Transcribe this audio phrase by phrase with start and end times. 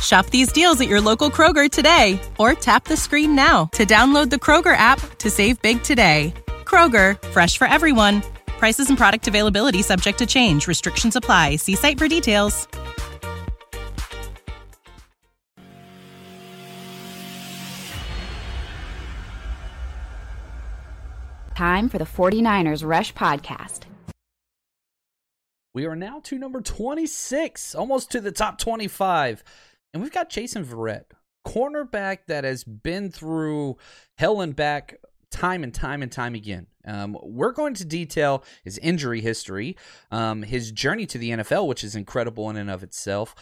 [0.00, 4.30] Shop these deals at your local Kroger today or tap the screen now to download
[4.30, 6.32] the Kroger app to save big today.
[6.64, 8.22] Kroger, fresh for everyone.
[8.46, 10.66] Prices and product availability subject to change.
[10.68, 11.56] Restrictions apply.
[11.56, 12.68] See site for details.
[21.60, 23.80] Time for the 49ers Rush Podcast.
[25.74, 29.44] We are now to number 26, almost to the top 25.
[29.92, 31.04] And we've got Jason Verrett,
[31.46, 33.76] cornerback that has been through
[34.18, 34.96] hell and back
[35.30, 36.66] time and time and time again.
[36.84, 39.76] Um, we're going to detail his injury history,
[40.10, 43.34] um, his journey to the NFL, which is incredible in and of itself,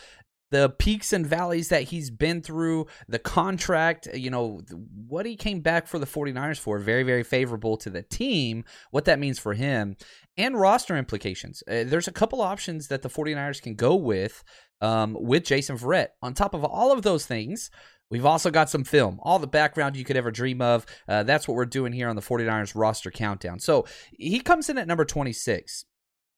[0.51, 4.61] the peaks and valleys that he's been through, the contract, you know,
[5.07, 9.05] what he came back for the 49ers for, very, very favorable to the team, what
[9.05, 9.97] that means for him,
[10.37, 11.63] and roster implications.
[11.69, 14.43] Uh, there's a couple options that the 49ers can go with
[14.81, 16.09] um, with Jason Verrett.
[16.23, 17.71] On top of all of those things,
[18.11, 20.87] We've also got some film, all the background you could ever dream of.
[21.07, 23.59] Uh, that's what we're doing here on the 49ers roster countdown.
[23.61, 25.85] So he comes in at number 26.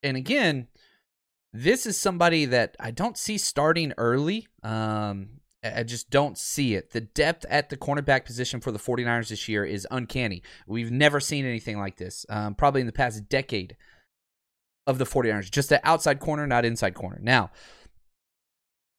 [0.03, 0.69] And again,
[1.53, 4.47] this is somebody that I don't see starting early.
[4.62, 6.93] Um, I just don't see it.
[6.93, 10.43] The depth at the cornerback position for the 49ers this year is uncanny.
[10.66, 13.77] We've never seen anything like this, um, probably in the past decade
[14.87, 15.50] of the 49ers.
[15.50, 17.19] Just an outside corner, not inside corner.
[17.21, 17.50] Now,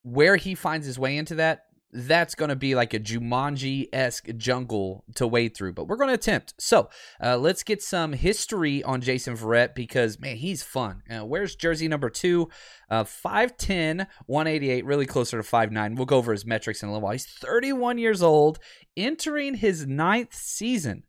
[0.04, 4.28] where he finds his way into that, that's going to be like a Jumanji esque
[4.38, 6.54] jungle to wade through, but we're going to attempt.
[6.58, 6.90] So
[7.22, 11.04] uh, let's get some history on Jason Verrett because, man, he's fun.
[11.10, 12.50] Uh, where's jersey number two?
[12.90, 15.96] Uh, 5'10, 188, really closer to 5'9.
[15.96, 17.14] We'll go over his metrics in a little while.
[17.14, 18.60] He's 31 years old,
[18.96, 21.04] entering his ninth season.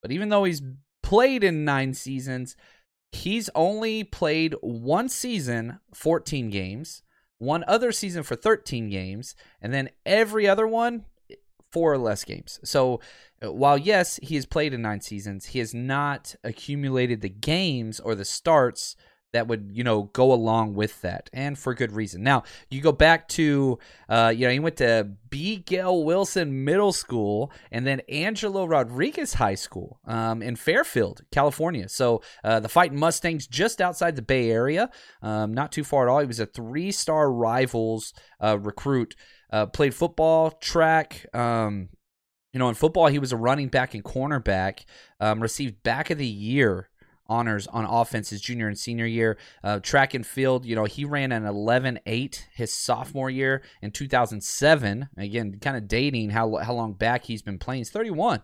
[0.00, 0.62] But even though he's
[1.02, 2.56] played in nine seasons,
[3.12, 7.03] he's only played one season, 14 games
[7.44, 11.04] one other season for 13 games, and then every other one
[11.74, 12.60] four or less games.
[12.62, 13.00] So
[13.44, 17.98] uh, while yes, he has played in nine seasons, he has not accumulated the games
[17.98, 18.94] or the starts
[19.34, 22.92] that would you know go along with that and for good reason now you go
[22.92, 23.78] back to
[24.08, 29.34] uh, you know he went to b gale wilson middle school and then angelo rodriguez
[29.34, 34.50] high school um, in fairfield california so uh, the fighting mustangs just outside the bay
[34.50, 34.88] area
[35.20, 39.16] um, not too far at all he was a three-star rivals uh, recruit
[39.50, 41.88] uh, played football track um,
[42.54, 44.84] you know, in football, he was a running back and cornerback.
[45.18, 46.88] Um, received back of the year
[47.26, 49.38] honors on offense his junior and senior year.
[49.62, 53.90] Uh, track and field, you know, he ran an 11 8 his sophomore year in
[53.90, 55.08] 2007.
[55.16, 57.80] Again, kind of dating how, how long back he's been playing.
[57.80, 58.42] He's 31.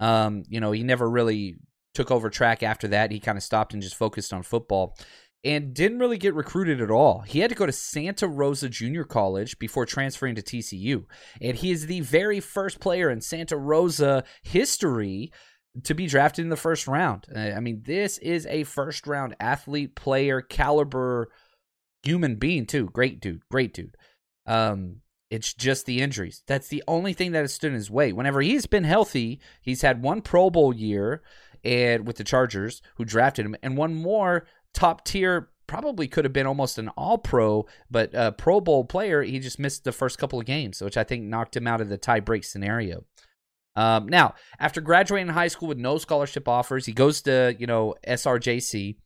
[0.00, 1.56] Um, you know, he never really
[1.94, 3.10] took over track after that.
[3.10, 4.96] He kind of stopped and just focused on football
[5.44, 7.20] and didn't really get recruited at all.
[7.20, 11.04] He had to go to Santa Rosa Junior College before transferring to TCU.
[11.40, 15.30] And he is the very first player in Santa Rosa history
[15.82, 17.26] to be drafted in the first round.
[17.34, 21.30] Uh, I mean, this is a first round athlete, player, caliber
[22.02, 22.86] human being too.
[22.92, 23.96] Great dude, great dude.
[24.46, 25.00] Um,
[25.30, 26.42] it's just the injuries.
[26.46, 28.12] That's the only thing that has stood in his way.
[28.12, 31.22] Whenever he's been healthy, he's had one Pro Bowl year
[31.64, 35.48] and with the Chargers, who drafted him, and one more top tier.
[35.66, 39.22] Probably could have been almost an All Pro, but a Pro Bowl player.
[39.22, 41.88] He just missed the first couple of games, which I think knocked him out of
[41.88, 43.04] the tie break scenario.
[43.76, 47.94] Um, now, after graduating high school with no scholarship offers, he goes to you know
[48.06, 48.96] SRJC,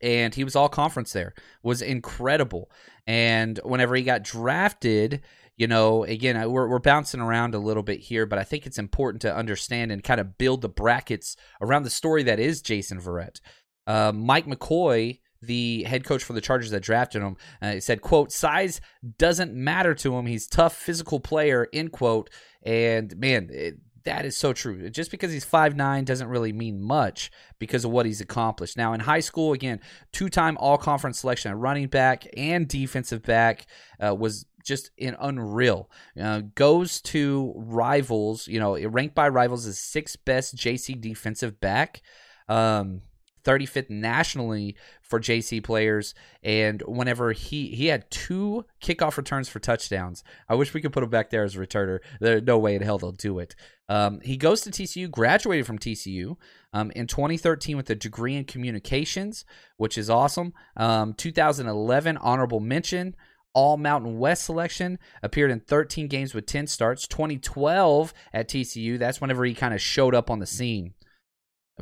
[0.00, 1.34] and he was all conference there.
[1.62, 2.70] Was incredible.
[3.06, 5.22] And whenever he got drafted,
[5.56, 8.78] you know, again, we're, we're bouncing around a little bit here, but I think it's
[8.78, 13.00] important to understand and kind of build the brackets around the story that is Jason
[13.00, 13.40] Verrett.
[13.86, 18.32] Uh, Mike McCoy, the head coach for the Chargers that drafted him, uh, said, "quote
[18.32, 18.80] Size
[19.18, 20.26] doesn't matter to him.
[20.26, 22.30] He's tough, physical player." End quote.
[22.62, 24.88] And man, it, that is so true.
[24.90, 28.76] Just because he's five nine doesn't really mean much because of what he's accomplished.
[28.76, 29.80] Now, in high school, again,
[30.12, 33.66] two time all conference selection at running back and defensive back
[34.04, 35.90] uh, was just an unreal.
[36.20, 42.02] Uh, goes to rivals, you know, ranked by rivals as sixth best JC defensive back.
[42.48, 43.02] Um,
[43.44, 46.14] 35th nationally for JC players.
[46.42, 51.02] And whenever he he had two kickoff returns for touchdowns, I wish we could put
[51.02, 51.98] him back there as a returner.
[52.20, 53.54] There's no way in hell they'll do it.
[53.88, 56.36] Um, he goes to TCU, graduated from TCU
[56.72, 59.44] um, in 2013 with a degree in communications,
[59.76, 60.54] which is awesome.
[60.76, 63.14] Um, 2011 honorable mention.
[63.54, 67.06] All Mountain West selection, appeared in 13 games with 10 starts.
[67.06, 70.94] 2012 at TCU, that's whenever he kind of showed up on the scene.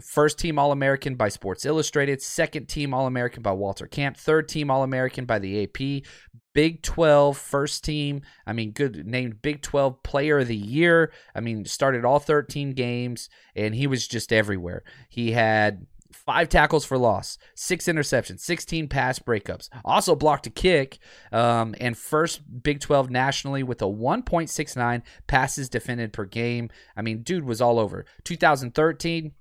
[0.01, 4.49] First team All American by Sports Illustrated, second team All American by Walter Camp, third
[4.49, 6.05] team All American by the AP,
[6.53, 8.23] Big 12 first team.
[8.47, 11.13] I mean, good named Big 12 Player of the Year.
[11.35, 14.85] I mean, started all 13 games and he was just everywhere.
[15.09, 19.69] He had five tackles for loss, six interceptions, 16 pass breakups.
[19.85, 20.99] Also blocked a kick,
[21.33, 26.71] um, and first Big 12 nationally with a 1.69 passes defended per game.
[26.97, 28.05] I mean, dude was all over.
[28.25, 29.33] 2013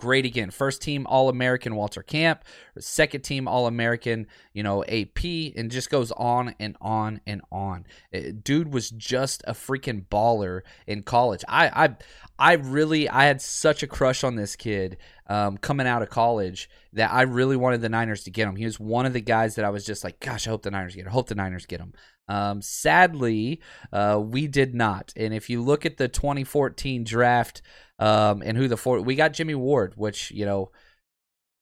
[0.00, 0.50] great again.
[0.50, 2.44] First team All American Walter Camp,
[2.78, 5.24] second team All American, you know, AP,
[5.56, 7.84] and just goes on and on and on.
[8.12, 11.44] Uh, dude was just a freaking baller in college.
[11.48, 11.96] I, I,
[12.38, 16.70] I really, I had such a crush on this kid um, coming out of college
[16.94, 18.56] that I really wanted the Niners to get him.
[18.56, 20.70] He was one of the guys that I was just like, gosh, I hope the
[20.70, 21.08] Niners get him.
[21.08, 21.92] I hope the Niners get him.
[22.30, 23.60] Um, sadly,
[23.92, 25.12] uh, we did not.
[25.16, 27.60] And if you look at the 2014 draft
[28.00, 30.70] um, and who the four, we got Jimmy Ward, which, you know,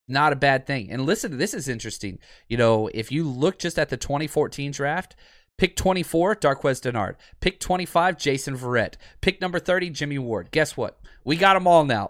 [0.07, 0.91] not a bad thing.
[0.91, 2.19] And listen, this is interesting.
[2.49, 5.17] You know, if you look just at the 2014 draft,
[5.59, 7.17] Pick 24, Darqueze Dennard.
[7.41, 8.95] Pick 25, Jason Verrett.
[9.21, 10.53] Pick number 30, Jimmy Ward.
[10.53, 11.01] Guess what?
[11.29, 12.09] We got them all now.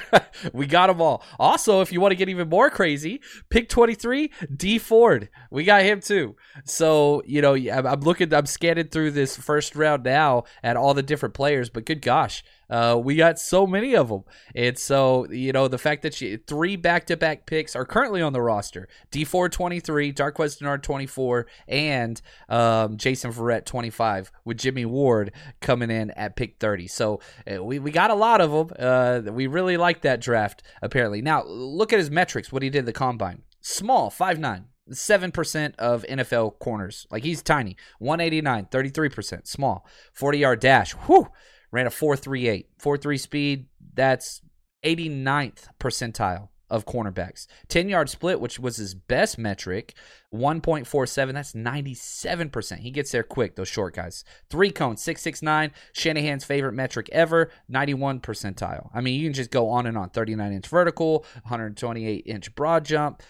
[0.54, 1.22] we got them all.
[1.38, 3.20] Also, if you want to get even more crazy,
[3.50, 5.28] pick 23, Dee Ford.
[5.50, 6.34] We got him too.
[6.64, 11.02] So, you know, I'm looking, I'm scanning through this first round now at all the
[11.02, 14.24] different players, but good gosh, uh, we got so many of them.
[14.54, 18.22] And so, you know, the fact that she, three back to back picks are currently
[18.22, 24.58] on the roster Dee Ford 23, Darqueze Dennard 24, and um, Jason Verrett 25, with
[24.58, 26.86] Jimmy Ward coming in at pick 30.
[26.88, 27.20] So
[27.52, 28.76] uh, we, we got a lot of them.
[28.78, 31.22] Uh, we really like that draft, apparently.
[31.22, 33.42] Now, look at his metrics, what he did the combine.
[33.60, 34.66] Small, five nine.
[34.90, 37.06] 7% of NFL corners.
[37.10, 37.74] Like he's tiny.
[38.00, 39.46] 189, 33%.
[39.46, 39.86] Small.
[40.12, 40.92] 40 yard dash.
[40.92, 41.28] Whew
[41.74, 42.66] ran a 4.38.
[42.80, 44.40] 4.3 speed, that's
[44.84, 47.46] 89th percentile of cornerbacks.
[47.68, 49.94] 10 yard split, which was his best metric,
[50.34, 51.32] 1.47.
[51.32, 52.78] That's 97%.
[52.78, 54.24] He gets there quick, those short guys.
[54.50, 55.70] Three cones, 669.
[55.92, 58.90] Shanahan's favorite metric ever, 91 percentile.
[58.92, 62.84] I mean, you can just go on and on 39 inch vertical, 128 inch broad
[62.84, 63.22] jump.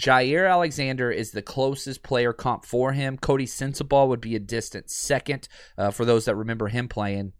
[0.00, 3.18] Jaire Alexander is the closest player comp for him.
[3.18, 7.34] Coty Sensabaugh would be a distant second uh, for those that remember him playing.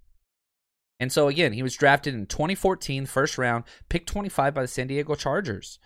[0.99, 4.87] And so again, he was drafted in 2014, first round, picked 25 by the San
[4.87, 5.79] Diego Chargers.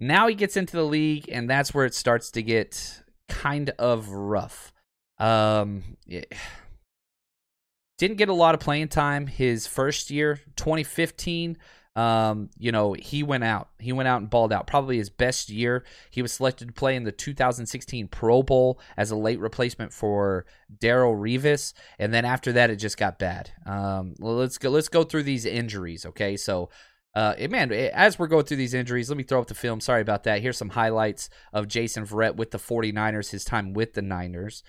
[0.00, 4.08] Now he gets into the league, and that's where it starts to get kind of
[4.08, 4.72] rough.
[5.18, 6.32] Um, it,
[7.98, 11.56] didn't get a lot of playing time his first year, 2015
[11.94, 13.68] um, you know, he went out.
[13.78, 14.66] He went out and balled out.
[14.66, 15.84] Probably his best year.
[16.10, 20.46] He was selected to play in the 2016 Pro Bowl as a late replacement for
[20.74, 23.50] Darrelle Revis, and then after that, it just got bad.
[23.66, 24.70] Um, let's go.
[24.70, 26.06] Let's go through these injuries.
[26.06, 26.70] Okay, so.
[27.14, 29.82] Uh, man, as we're going through these injuries, let me throw up the film.
[29.82, 30.40] Sorry about that.
[30.40, 34.62] Here's some highlights of Jason Verrett with the 49ers, his time with the Niners.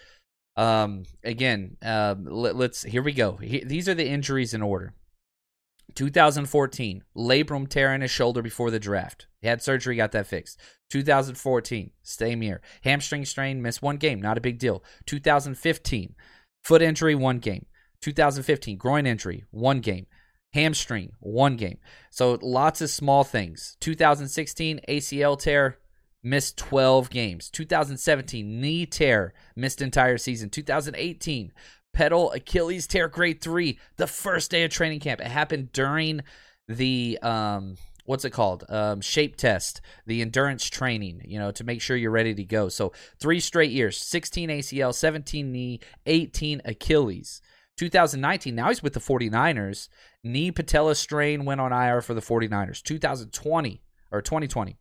[0.57, 3.37] Um, again, uh, let, us here we go.
[3.37, 4.93] He, these are the injuries in order.
[5.95, 9.27] 2014, labrum tear in his shoulder before the draft.
[9.41, 10.59] He had surgery, got that fixed.
[10.89, 12.61] 2014, same year.
[12.83, 14.83] Hamstring strain, missed one game, not a big deal.
[15.05, 16.15] 2015,
[16.63, 17.65] foot injury, one game.
[18.01, 20.07] 2015, groin injury, one game.
[20.53, 21.79] Hamstring, one game.
[22.11, 23.75] So lots of small things.
[23.79, 25.79] 2016, ACL tear,
[26.23, 27.49] missed 12 games.
[27.49, 30.49] 2017, knee tear, missed entire season.
[30.49, 31.51] 2018,
[31.93, 35.21] pedal Achilles tear grade three, the first day of training camp.
[35.21, 36.21] It happened during
[36.67, 38.65] the um what's it called?
[38.69, 42.69] Um, shape test, the endurance training, you know, to make sure you're ready to go.
[42.69, 47.41] So three straight years 16 ACL, 17 knee, 18 Achilles.
[47.77, 49.89] 2019, now he's with the 49ers.
[50.23, 52.83] Knee patella strain went on IR for the 49ers.
[52.83, 53.81] 2020
[54.11, 54.77] or 2020,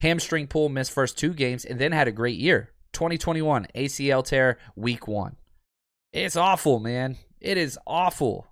[0.00, 2.70] hamstring pull, missed first two games, and then had a great year.
[2.94, 5.36] 2021, ACL tear, week one.
[6.12, 7.16] It's awful, man.
[7.40, 8.48] It is awful.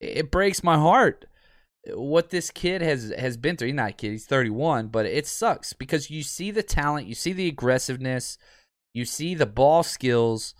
[0.00, 1.26] It breaks my heart
[1.94, 3.68] what this kid has has been through.
[3.68, 7.14] He's not a kid; he's 31, but it sucks because you see the talent, you
[7.14, 8.38] see the aggressiveness,
[8.94, 10.54] you see the ball skills,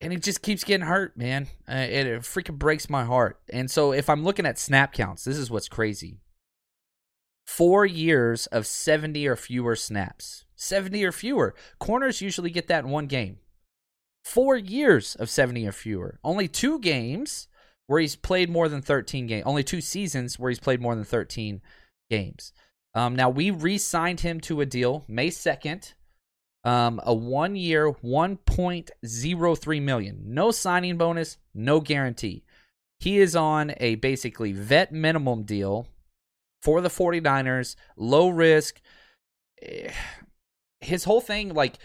[0.00, 1.48] and he just keeps getting hurt, man.
[1.68, 3.40] Uh, it, it freaking breaks my heart.
[3.52, 6.20] And so, if I'm looking at snap counts, this is what's crazy.
[7.46, 10.44] Four years of 70 or fewer snaps.
[10.56, 11.54] 70 or fewer.
[11.78, 13.38] Corners usually get that in one game.
[14.24, 16.18] Four years of 70 or fewer.
[16.22, 17.48] Only two games
[17.86, 19.42] where he's played more than 13 games.
[19.44, 21.60] Only two seasons where he's played more than 13
[22.08, 22.52] games.
[22.94, 25.94] Um, now we re-signed him to a deal May 2nd,
[26.64, 30.22] um, a one-year, 1.03 million.
[30.26, 32.44] No signing bonus, no guarantee.
[33.00, 35.88] He is on a basically vet minimum deal
[36.62, 38.80] for the 49ers, low risk.
[39.60, 39.90] Eh,
[40.80, 41.78] his whole thing, like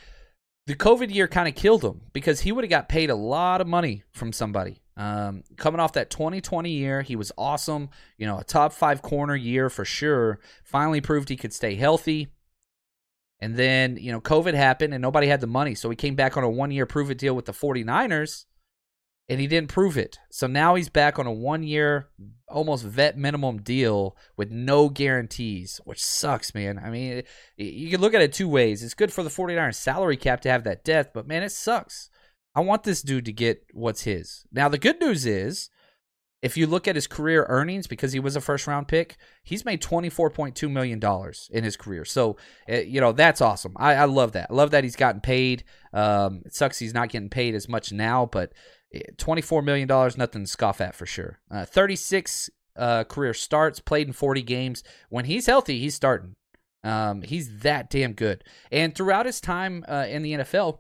[0.68, 3.62] the COVID year, kind of killed him because he would have got paid a lot
[3.62, 4.82] of money from somebody.
[4.98, 7.90] Um, coming off that 2020 year, he was awesome.
[8.18, 10.40] You know, a top five corner year for sure.
[10.64, 12.28] Finally proved he could stay healthy.
[13.40, 15.74] And then, you know, COVID happened and nobody had the money.
[15.74, 18.46] So he came back on a one year prove it deal with the 49ers
[19.30, 20.20] and he didn't prove it.
[20.30, 22.10] So now he's back on a one year,
[22.48, 26.80] almost vet minimum deal with no guarantees, which sucks, man.
[26.84, 27.24] I mean,
[27.58, 28.84] you can look at it two ways.
[28.84, 32.10] It's good for the 49ers salary cap to have that death, but man, it sucks
[32.58, 34.48] I want this dude to get what's his.
[34.52, 35.70] Now, the good news is,
[36.42, 39.64] if you look at his career earnings, because he was a first round pick, he's
[39.64, 41.00] made $24.2 million
[41.52, 42.04] in his career.
[42.04, 43.74] So, uh, you know, that's awesome.
[43.78, 44.48] I, I, love that.
[44.50, 45.66] I love that he's gotten paid.
[45.94, 48.54] Um, it sucks he's not getting paid as much now, but eh,
[48.96, 51.40] $24 million, nothing to scoff at for sure.
[51.52, 54.84] Uh, 36 uh, career starts, played in 40 games.
[55.10, 56.36] When he's healthy, he's starting.
[56.84, 58.44] Um, he's that damn good.
[58.72, 60.80] And throughout his time uh, in the NFL,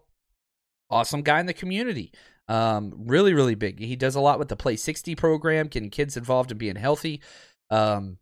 [0.89, 2.11] awesome guy in the community.
[2.47, 3.79] Um, really, really big.
[3.79, 7.21] He does a lot with the Play 60 program, getting kids involved in being healthy.
[7.69, 8.19] Um,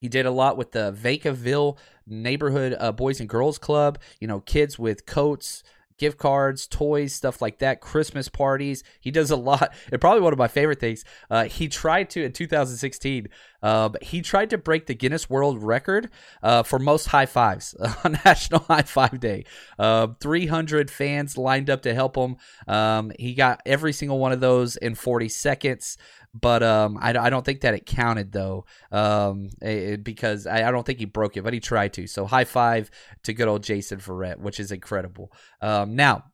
[0.00, 1.76] he did a lot with the Vacaville
[2.06, 3.98] neighborhood uh, boys and girls club.
[4.20, 5.62] You know, kids with coats,
[6.02, 8.82] gift cards, toys, stuff like that, Christmas parties.
[9.00, 9.72] He does a lot.
[9.92, 13.28] And probably one of my favorite things, uh, he tried to, in 2016,
[13.62, 16.10] um, he tried to break the Guinness World Record
[16.42, 19.44] uh, for most high fives on National High Five Day.
[19.78, 22.36] Uh, 300 fans lined up to help him.
[22.66, 25.98] Um, he got every single one of those in 40 seconds
[26.34, 30.70] but um, I, I don't think that it counted though, um, it, because I, I
[30.70, 32.06] don't think he broke it, but he tried to.
[32.06, 32.90] So high five
[33.24, 35.30] to good old Jason Verrett, which is incredible.
[35.60, 36.24] Um, now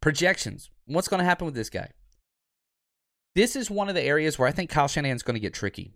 [0.00, 0.70] projections.
[0.86, 1.90] What's going to happen with this guy?
[3.34, 5.94] This is one of the areas where I think Kyle Shanahan's going to get tricky.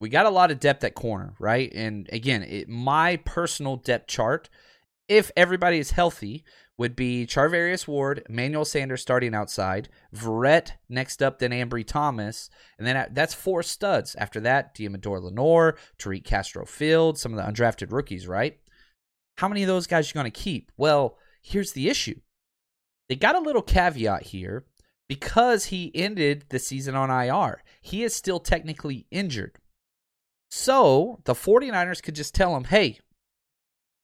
[0.00, 1.72] We got a lot of depth at corner, right?
[1.74, 4.50] And again, it, my personal depth chart,
[5.08, 6.44] if everybody is healthy,
[6.76, 12.86] would be Charvarius Ward, Emmanuel Sanders starting outside, Verrett next up, then Ambry Thomas, and
[12.86, 14.16] then uh, that's four studs.
[14.16, 18.58] After that, Deommodore Lenoir, Tariq Castro Field, some of the undrafted rookies, right?
[19.38, 20.72] How many of those guys you going to keep?
[20.76, 22.20] Well, here's the issue.
[23.08, 24.64] They got a little caveat here
[25.08, 27.62] because he ended the season on IR.
[27.82, 29.58] He is still technically injured.
[30.56, 33.00] So the 49ers could just tell him, hey,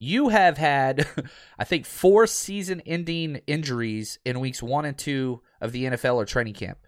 [0.01, 1.07] you have had,
[1.61, 6.25] I think, four season ending injuries in weeks one and two of the NFL or
[6.25, 6.79] training camp.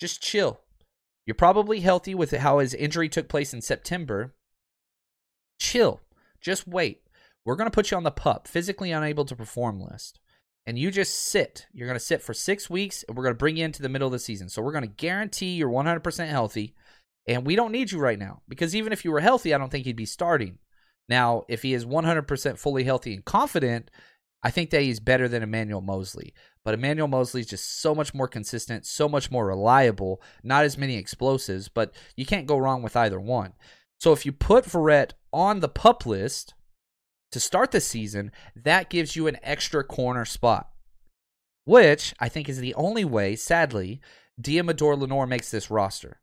[0.00, 0.58] Just chill.
[1.24, 4.34] You're probably healthy with how his injury took place in September.
[5.60, 6.00] Chill.
[6.40, 7.02] Just wait.
[7.44, 10.18] We're going to put you on the pup, physically unable to perform list.
[10.66, 11.66] And you just sit.
[11.72, 13.88] You're going to sit for six weeks, and we're going to bring you into the
[13.88, 14.48] middle of the season.
[14.48, 16.74] So we're going to guarantee you're 100% healthy.
[17.26, 19.70] And we don't need you right now because even if you were healthy, I don't
[19.70, 20.58] think he'd be starting.
[21.08, 23.90] Now, if he is 100% fully healthy and confident,
[24.42, 26.34] I think that he's better than Emmanuel Moseley.
[26.64, 30.78] But Emmanuel Moseley is just so much more consistent, so much more reliable, not as
[30.78, 33.52] many explosives, but you can't go wrong with either one.
[34.00, 36.54] So if you put Verrett on the pup list
[37.30, 40.70] to start the season, that gives you an extra corner spot,
[41.64, 44.00] which I think is the only way, sadly,
[44.40, 46.21] Deommodore Lenoir makes this roster.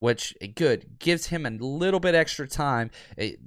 [0.00, 2.90] Which, good, gives him a little bit extra time.
[3.16, 3.38] It,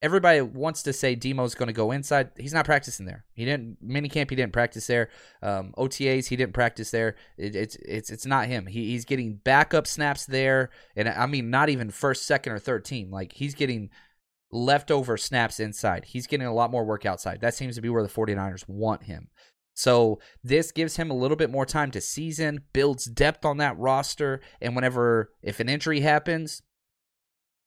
[0.00, 2.30] everybody wants to say Demo's going to go inside.
[2.38, 3.24] He's not practicing there.
[3.34, 4.30] He didn't minicamp.
[4.30, 5.10] He didn't practice there.
[5.42, 6.26] Um, OTAs.
[6.26, 7.16] He didn't practice there.
[7.36, 8.66] It, it's it's it's not him.
[8.66, 12.84] He, he's getting backup snaps there, and I mean not even first, second, or third
[12.84, 13.10] team.
[13.10, 13.90] Like he's getting
[14.50, 16.06] leftover snaps inside.
[16.06, 17.40] He's getting a lot more work outside.
[17.40, 19.28] That seems to be where the 49ers want him.
[19.78, 23.78] So this gives him a little bit more time to season, builds depth on that
[23.78, 26.62] roster, and whenever if an injury happens,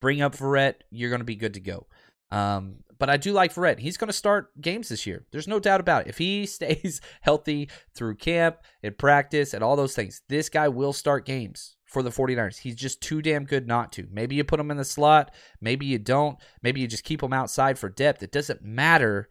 [0.02, 1.88] bring up Verrett, you're going to be good to go.
[2.30, 3.80] Um, but I do like Verrett.
[3.80, 5.26] He's going to start games this year.
[5.32, 6.10] There's no doubt about it.
[6.10, 10.92] If he stays healthy through camp and practice and all those things, this guy will
[10.92, 12.58] start games for the 49ers.
[12.58, 14.08] He's just too damn good not to.
[14.12, 16.38] Maybe you put him in the slot, maybe you don't.
[16.62, 18.22] Maybe you just keep him outside for depth.
[18.22, 19.30] It doesn't matter.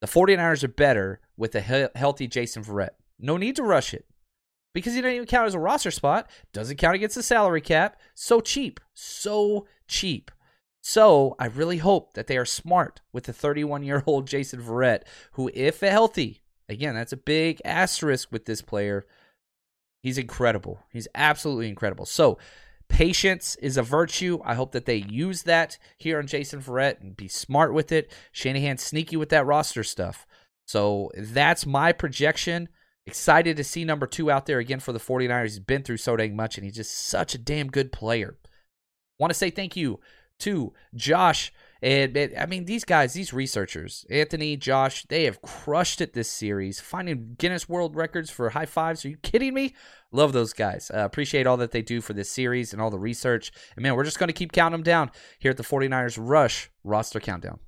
[0.00, 2.90] The 49ers are better with a he- healthy Jason Verrett.
[3.18, 4.06] No need to rush it
[4.74, 6.30] because he doesn't even count as a roster spot.
[6.52, 7.98] Doesn't count against the salary cap.
[8.14, 8.80] So cheap.
[8.94, 10.30] So cheap.
[10.80, 15.02] So I really hope that they are smart with the 31 year old Jason Verrett,
[15.32, 19.04] who, if healthy, again, that's a big asterisk with this player.
[20.00, 20.80] He's incredible.
[20.92, 22.06] He's absolutely incredible.
[22.06, 22.38] So
[22.88, 24.40] patience is a virtue.
[24.44, 28.12] I hope that they use that here on Jason Verrett and be smart with it.
[28.32, 30.26] Shanahan's sneaky with that roster stuff.
[30.66, 32.68] So that's my projection.
[33.06, 35.44] Excited to see number two out there again for the 49ers.
[35.44, 38.36] He's been through so dang much, and he's just such a damn good player.
[39.18, 40.00] Want to say thank you
[40.40, 41.52] to Josh.
[41.80, 46.30] And, and, I mean, these guys, these researchers, Anthony, Josh, they have crushed it this
[46.30, 49.04] series, finding Guinness World Records for high fives.
[49.04, 49.74] Are you kidding me?
[50.10, 50.90] Love those guys.
[50.92, 53.52] Uh, appreciate all that they do for this series and all the research.
[53.76, 56.70] And man, we're just going to keep counting them down here at the 49ers Rush
[56.82, 57.60] roster countdown.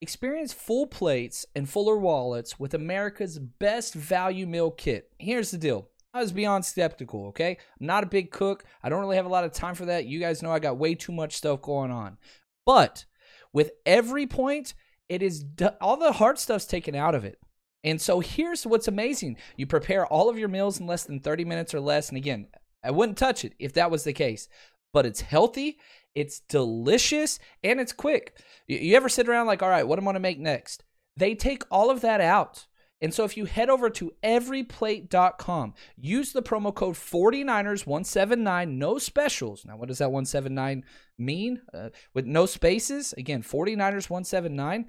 [0.00, 5.10] Experience full plates and fuller wallets with America's best value meal kit.
[5.18, 7.58] Here's the deal I was beyond skeptical, okay?
[7.80, 8.64] I'm not a big cook.
[8.84, 10.06] I don't really have a lot of time for that.
[10.06, 12.18] You guys know I got way too much stuff going on.
[12.64, 13.04] But
[13.52, 14.74] with EveryPlate,
[15.08, 15.44] it is
[15.80, 17.38] all the hard stuff's taken out of it.
[17.82, 19.38] And so here's what's amazing.
[19.56, 22.08] You prepare all of your meals in less than 30 minutes or less.
[22.08, 22.46] And again,
[22.82, 24.48] I wouldn't touch it if that was the case.
[24.92, 25.78] But it's healthy,
[26.14, 28.38] it's delicious, and it's quick.
[28.68, 30.84] You ever sit around like, all right, what am I going to make next?
[31.16, 32.66] They take all of that out.
[33.04, 39.66] And so if you head over to everyplate.com, use the promo code 49ers179, no specials.
[39.66, 40.82] Now, what does that 179
[41.18, 41.60] mean?
[41.74, 43.12] Uh, with no spaces?
[43.18, 44.86] Again, 49ers179.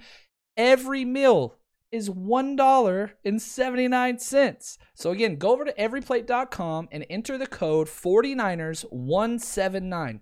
[0.56, 1.58] Every meal
[1.92, 4.78] is $1.79.
[4.94, 10.22] So again, go over to everyplate.com and enter the code 49ers179.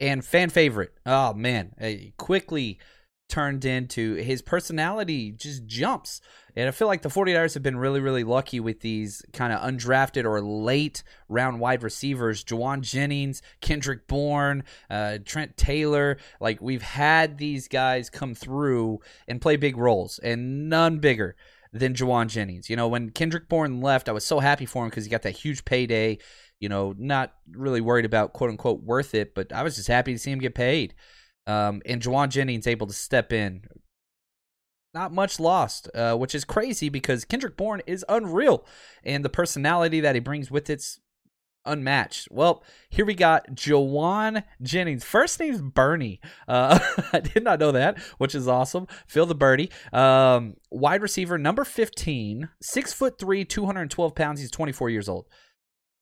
[0.00, 0.94] and fan favorite.
[1.04, 1.74] Oh, man,
[2.16, 2.78] quickly
[3.28, 6.20] turned into his personality just jumps.
[6.56, 9.60] And I feel like the 49ers have been really, really lucky with these kind of
[9.60, 12.44] undrafted or late round wide receivers.
[12.44, 16.18] Jauan Jennings, Kendrick Bourne, uh, Trent Taylor.
[16.40, 21.34] Like, we've had these guys come through and play big roles, and none bigger
[21.72, 22.70] than Jauan Jennings.
[22.70, 25.22] You know, when Kendrick Bourne left, I was so happy for him because he got
[25.22, 26.18] that huge payday.
[26.60, 30.12] You know, not really worried about quote unquote worth it, but I was just happy
[30.12, 30.94] to see him get paid.
[31.46, 33.62] Um, and Jauan Jennings able to step in.
[34.94, 38.64] Not much lost, uh, which is crazy because Kendrick Bourne is unreal,
[39.02, 41.00] and the personality that he brings with it's
[41.66, 42.28] unmatched.
[42.30, 45.04] Well, here we got Jauan Jennings.
[45.04, 46.20] First name's Bernie.
[46.46, 46.78] Uh,
[47.12, 48.86] I did not know that, which is awesome.
[49.06, 49.70] Phil the birdie.
[49.92, 54.40] Um, wide receiver number 15, six foot three, 212 pounds.
[54.40, 55.26] He's 24 years old.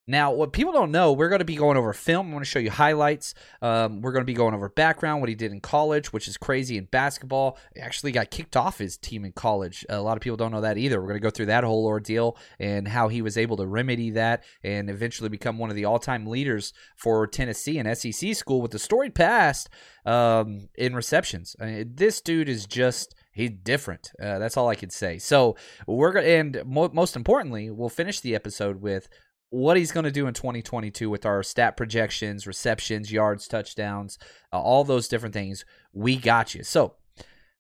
[0.07, 2.27] Now, what people don't know, we're going to be going over film.
[2.27, 3.35] I'm going to show you highlights.
[3.61, 6.37] Um, we're going to be going over background, what he did in college, which is
[6.37, 7.57] crazy in basketball.
[7.75, 9.87] He actually got kicked off his team in college.
[9.89, 11.01] A lot of people don't know that either.
[11.01, 14.11] We're going to go through that whole ordeal and how he was able to remedy
[14.11, 18.61] that and eventually become one of the all time leaders for Tennessee and SEC school
[18.61, 19.69] with the storied past
[20.05, 21.55] um, in receptions.
[21.61, 24.11] I mean, this dude is just he's different.
[24.21, 25.19] Uh, that's all I could say.
[25.19, 29.09] So we're going to, and mo- most importantly, we'll finish the episode with
[29.53, 34.19] what he's going to do in 2022 with our stat projections, receptions, yards, touchdowns,
[34.51, 35.67] uh, all those different things.
[35.93, 36.63] We got you.
[36.65, 36.95] So,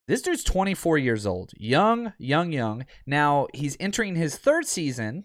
[0.08, 2.86] this dude's 24 years old, young, young, young.
[3.06, 5.24] Now, he's entering his third season,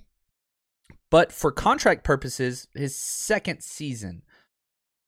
[1.10, 4.24] but for contract purposes, his second season.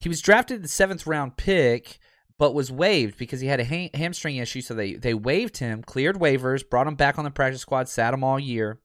[0.00, 1.98] He was drafted the seventh round pick,
[2.38, 4.62] but was waived because he had a ha- hamstring issue.
[4.62, 8.14] So they, they waived him, cleared waivers, brought him back on the practice squad, sat
[8.14, 8.80] him all year.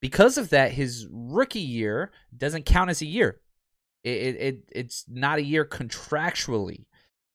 [0.00, 3.40] Because of that, his rookie year doesn't count as a year.
[4.04, 6.86] It, it, it it's not a year contractually.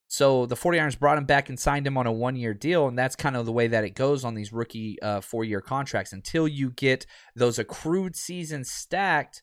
[0.08, 2.88] So the 49ers brought him back and signed him on a one year deal.
[2.88, 5.60] And that's kind of the way that it goes on these rookie uh, four year
[5.60, 6.14] contracts.
[6.14, 9.42] Until you get those accrued seasons stacked,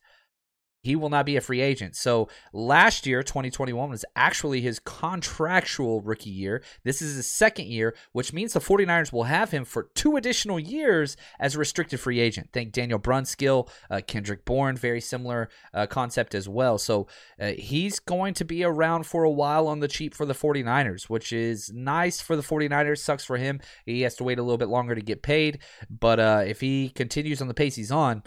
[0.83, 1.95] he will not be a free agent.
[1.95, 6.63] So last year, 2021, was actually his contractual rookie year.
[6.85, 10.59] This is his second year, which means the 49ers will have him for two additional
[10.59, 12.51] years as a restricted free agent.
[12.53, 16.79] Think Daniel Brunskill, uh, Kendrick Bourne, very similar uh, concept as well.
[16.79, 20.35] So uh, he's going to be around for a while on the cheap for the
[20.35, 22.99] 49ers, which is nice for the 49ers.
[22.99, 23.61] Sucks for him.
[23.85, 25.59] He has to wait a little bit longer to get paid.
[25.91, 28.23] But uh, if he continues on the pace he's on,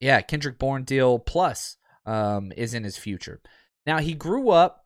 [0.00, 3.40] yeah, Kendrick Bourne deal plus um, is in his future.
[3.86, 4.84] Now, he grew up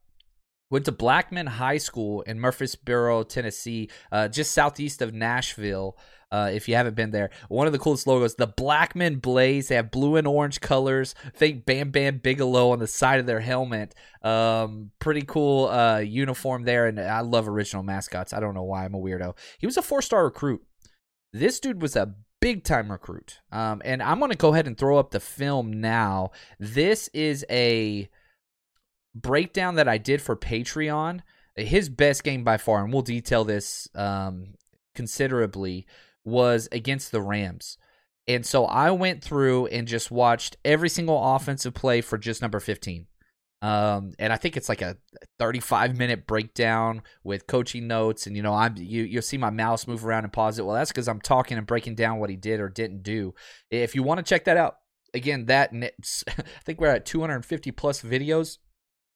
[0.71, 5.97] went to Blackman High School in Murfreesboro, Tennessee, uh, just southeast of Nashville.
[6.31, 9.69] Uh, if you haven't been there, one of the coolest logos, the Blackman Blaze.
[9.69, 11.15] They have blue and orange colors.
[11.35, 13.95] Think Bam Bam Bigelow on the side of their helmet.
[14.23, 18.35] Um, pretty cool uh, uniform there, and I love original mascots.
[18.35, 19.39] I don't know why I'm a weirdo.
[19.59, 20.61] He was a four star recruit.
[21.33, 23.41] This dude was a big time recruit.
[23.51, 26.31] Um, and I'm going to go ahead and throw up the film now.
[26.59, 28.09] This is a
[29.15, 31.21] breakdown that I did for Patreon.
[31.57, 34.55] His best game by far, and we'll detail this um,
[34.95, 35.87] considerably,
[36.25, 37.79] was against the Rams.
[38.29, 42.61] And so I went through and just watched every single offensive play for just number
[42.61, 43.08] 15.
[43.61, 44.97] Um, and I think it's like a
[45.39, 48.27] 35 minute breakdown with coaching notes.
[48.27, 50.65] And you know, I'm you you'll see my mouse move around and pause it.
[50.65, 53.35] Well, that's because I'm talking and breaking down what he did or didn't do.
[53.71, 54.77] If you want to check that out,
[55.13, 58.59] again, that I think we're at 250 plus videos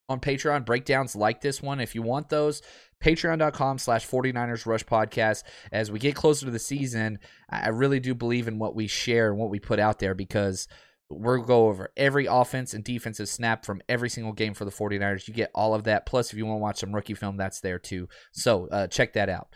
[0.09, 1.79] on Patreon breakdowns like this one.
[1.79, 2.61] If you want those,
[3.01, 8.15] patreon.com slash 49ers rush podcast as we get closer to the season i really do
[8.15, 10.67] believe in what we share and what we put out there because
[11.13, 15.27] We'll go over every offense and defensive snap from every single game for the 49ers.
[15.27, 16.05] You get all of that.
[16.05, 18.07] Plus, if you want to watch some rookie film, that's there too.
[18.31, 19.47] So uh, check that out.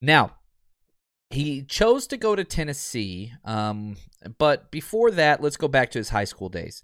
[0.00, 0.36] Now,
[1.30, 3.96] he chose to go to Tennessee, um,
[4.38, 6.82] but before that, let's go back to his high school days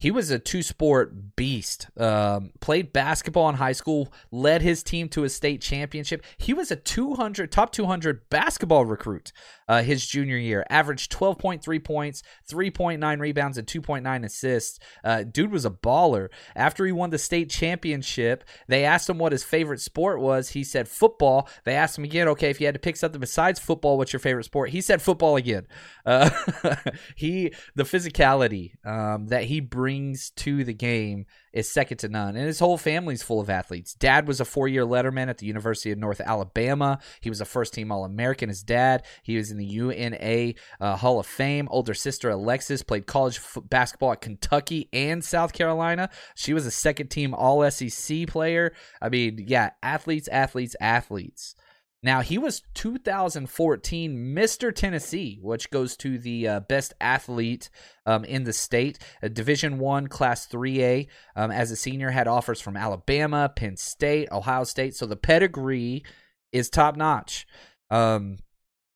[0.00, 1.88] he was a two sport beast.
[1.96, 6.24] Um, played basketball in high school, led his team to a state championship.
[6.36, 9.32] He was a 200 top 200 basketball recruit
[9.66, 10.64] uh, his junior year.
[10.70, 14.78] Averaged 12.3 points, 3.9 rebounds, and 2.9 assists.
[15.02, 16.28] Uh, dude was a baller.
[16.54, 20.50] After he won the state championship, they asked him what his favorite sport was.
[20.50, 21.48] He said football.
[21.64, 24.20] They asked him again, okay, if you had to pick something besides football, what's your
[24.20, 24.70] favorite sport?
[24.70, 25.66] He said football again.
[26.06, 26.30] Uh,
[27.16, 32.36] he the physicality um, that he brings brings to the game is second to none.
[32.36, 33.94] And his whole family's full of athletes.
[33.94, 36.98] Dad was a four year letterman at the University of North Alabama.
[37.22, 38.50] He was a first team All American.
[38.50, 41.68] His dad, he was in the UNA uh, Hall of Fame.
[41.70, 46.10] Older sister Alexis played college f- basketball at Kentucky and South Carolina.
[46.34, 48.74] She was a second team All SEC player.
[49.00, 51.54] I mean, yeah, athletes, athletes, athletes.
[52.02, 54.72] Now he was 2014 Mr.
[54.72, 57.70] Tennessee, which goes to the uh, best athlete
[58.06, 59.00] um, in the state.
[59.20, 61.08] A Division One Class 3A.
[61.34, 64.94] Um, as a senior, had offers from Alabama, Penn State, Ohio State.
[64.94, 66.04] So the pedigree
[66.52, 67.46] is top notch.
[67.90, 68.38] Um,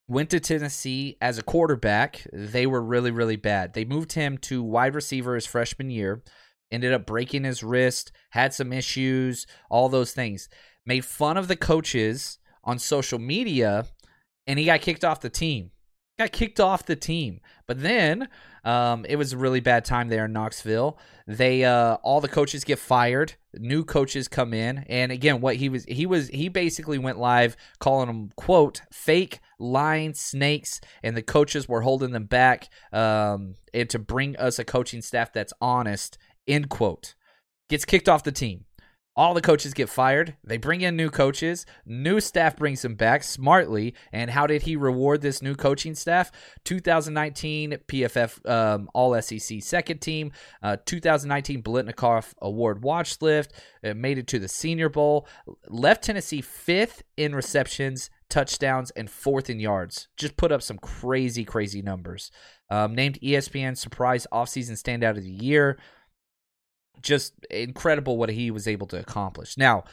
[0.06, 2.24] went to Tennessee as a quarterback.
[2.32, 3.72] They were really really bad.
[3.72, 6.22] They moved him to wide receiver his freshman year.
[6.70, 10.48] Ended up breaking his wrist, had some issues, all those things.
[10.86, 13.86] Made fun of the coaches on social media
[14.46, 15.70] and he got kicked off the team.
[16.18, 17.40] Got kicked off the team.
[17.66, 18.28] But then
[18.64, 20.98] um, it was a really bad time there in Knoxville.
[21.26, 25.68] They uh, all the coaches get fired, new coaches come in, and again, what he
[25.68, 31.22] was he was he basically went live calling them quote fake lying snakes, and the
[31.22, 36.18] coaches were holding them back um, and to bring us a coaching staff that's honest.
[36.46, 37.14] End quote.
[37.70, 38.64] Gets kicked off the team.
[39.14, 40.36] All the coaches get fired.
[40.42, 41.66] They bring in new coaches.
[41.84, 43.94] New staff brings him back smartly.
[44.10, 46.32] And how did he reward this new coaching staff?
[46.64, 54.16] 2019 PFF um, All SEC second team, uh, 2019 Biletnikoff Award watch list, it made
[54.16, 55.28] it to the Senior Bowl,
[55.68, 60.08] left Tennessee fifth in receptions, touchdowns, and fourth in yards.
[60.16, 62.30] Just put up some crazy, crazy numbers.
[62.70, 65.78] Um, named ESPN Surprise Offseason Standout of the Year.
[67.02, 69.56] Just incredible what he was able to accomplish.
[69.56, 69.84] Now,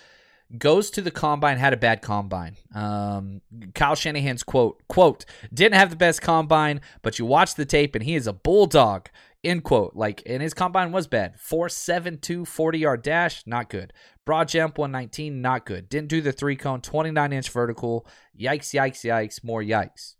[0.58, 2.56] goes to the combine, had a bad combine.
[2.74, 3.42] Um,
[3.76, 8.04] Kyle Shanahan's quote, quote, didn't have the best combine, but you watch the tape and
[8.04, 9.10] he is a bulldog.
[9.44, 9.96] End quote.
[9.96, 11.40] Like, and his combine was bad.
[11.40, 13.94] 472 40 yard dash, not good.
[14.26, 15.88] Broad jump 119, not good.
[15.88, 18.08] Didn't do the three cone, 29 inch vertical.
[18.40, 20.16] Yikes, yikes, yikes, more yikes.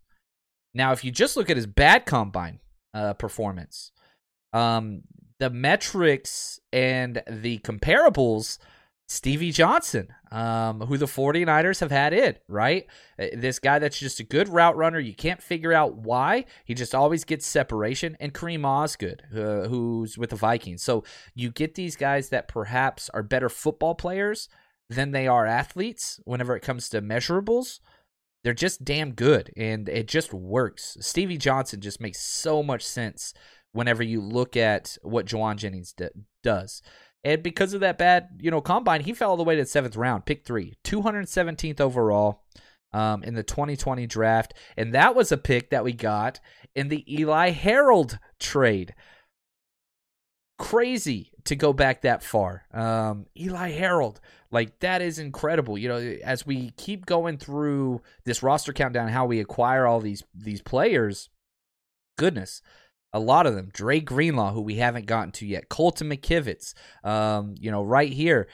[0.72, 2.60] Now, if you just look at his bad combine
[2.94, 3.92] uh, performance,
[4.52, 5.02] um,
[5.40, 8.58] the metrics and the comparables
[9.08, 12.86] Stevie Johnson, um, who the 49ers have had it, right?
[13.18, 15.00] Uh, this guy that's just a good route runner.
[15.00, 16.44] You can't figure out why.
[16.64, 18.16] He just always gets separation.
[18.20, 20.84] And Kareem Osgood, uh, who's with the Vikings.
[20.84, 21.02] So
[21.34, 24.48] you get these guys that perhaps are better football players
[24.88, 27.80] than they are athletes whenever it comes to measurables.
[28.44, 30.96] They're just damn good, and it just works.
[31.00, 33.34] Stevie Johnson just makes so much sense
[33.72, 36.08] whenever you look at what Jauan Jennings d-
[36.42, 36.82] does.
[37.22, 39.68] And because of that bad, you know, combine, he fell all the way to the
[39.68, 42.44] seventh round, pick three, 217th overall
[42.92, 44.54] um, in the 2020 draft.
[44.76, 46.40] And that was a pick that we got
[46.74, 48.94] in the Eli Harold trade.
[50.58, 52.64] Crazy to go back that far.
[52.72, 55.78] Um, Eli Harold, like that is incredible.
[55.78, 60.22] You know, as we keep going through this roster countdown, how we acquire all these
[60.34, 61.30] these players,
[62.18, 62.60] goodness,
[63.12, 63.70] a lot of them.
[63.72, 65.68] Dre Greenlaw, who we haven't gotten to yet.
[65.68, 68.48] Colton McKivitz, um, you know, right here.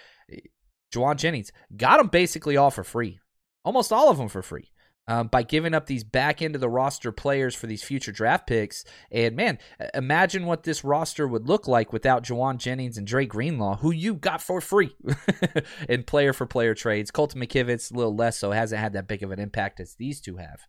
[0.94, 3.18] Jauan Jennings got them basically all for free,
[3.64, 4.70] almost all of them for free.
[5.08, 8.48] Um, by giving up these back end of the roster players for these future draft
[8.48, 8.84] picks.
[9.12, 9.58] And man,
[9.94, 14.14] imagine what this roster would look like without Jauan Jennings and Dre Greenlaw, who you
[14.14, 14.96] got for free
[15.88, 17.12] in player for player trades.
[17.12, 20.20] Colton McKivitz, a little less so, hasn't had that big of an impact as these
[20.20, 20.66] two have.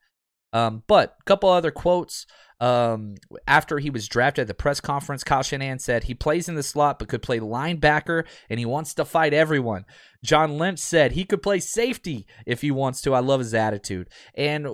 [0.54, 2.26] Um, but a couple other quotes.
[2.60, 6.56] Um, after he was drafted at the press conference, Kyle Shanahan said he plays in
[6.56, 9.86] the slot but could play linebacker and he wants to fight everyone.
[10.24, 13.14] John Lynch said he could play safety if he wants to.
[13.14, 14.10] I love his attitude.
[14.34, 14.66] And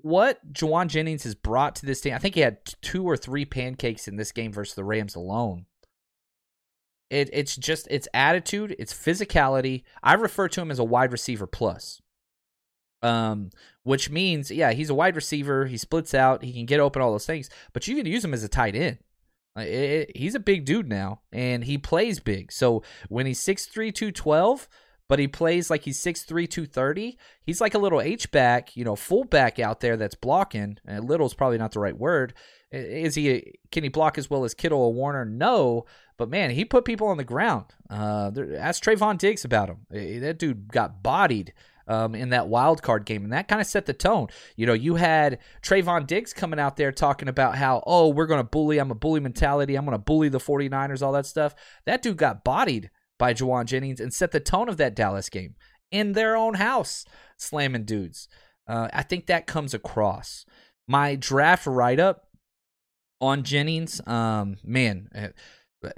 [0.00, 3.44] what Jauan Jennings has brought to this team, I think he had two or three
[3.44, 5.66] pancakes in this game versus the Rams alone.
[7.10, 9.84] It, it's just its attitude, its physicality.
[10.02, 12.00] I refer to him as a wide receiver plus.
[13.06, 13.50] Um,
[13.84, 15.66] which means, yeah, he's a wide receiver.
[15.66, 16.42] He splits out.
[16.42, 17.48] He can get open, all those things.
[17.72, 18.98] But you can use him as a tight end.
[19.56, 22.50] It, it, he's a big dude now, and he plays big.
[22.50, 24.68] So when he's 6'3", 212,
[25.08, 29.60] but he plays like he's 6'3", 230, he's like a little H-back, you know, fullback
[29.60, 30.78] out there that's blocking.
[30.84, 32.34] And little is probably not the right word.
[32.72, 33.54] Is he?
[33.70, 35.24] Can he block as well as Kittle or Warner?
[35.24, 37.66] No, but man, he put people on the ground.
[37.88, 39.86] Uh, there, ask Trevon Diggs about him.
[39.90, 41.54] That dude got bodied
[41.86, 44.28] um, in that wild card game, and that kind of set the tone.
[44.56, 48.40] You know, you had Trevon Diggs coming out there talking about how, oh, we're going
[48.40, 48.78] to bully.
[48.78, 49.76] I'm a bully mentality.
[49.76, 51.54] I'm going to bully the 49ers, all that stuff.
[51.84, 55.54] That dude got bodied by Jauan Jennings and set the tone of that Dallas game
[55.90, 57.04] in their own house,
[57.36, 58.28] slamming dudes.
[58.68, 60.44] Uh, I think that comes across.
[60.88, 62.26] My draft write up
[63.20, 65.08] on Jennings, um, man,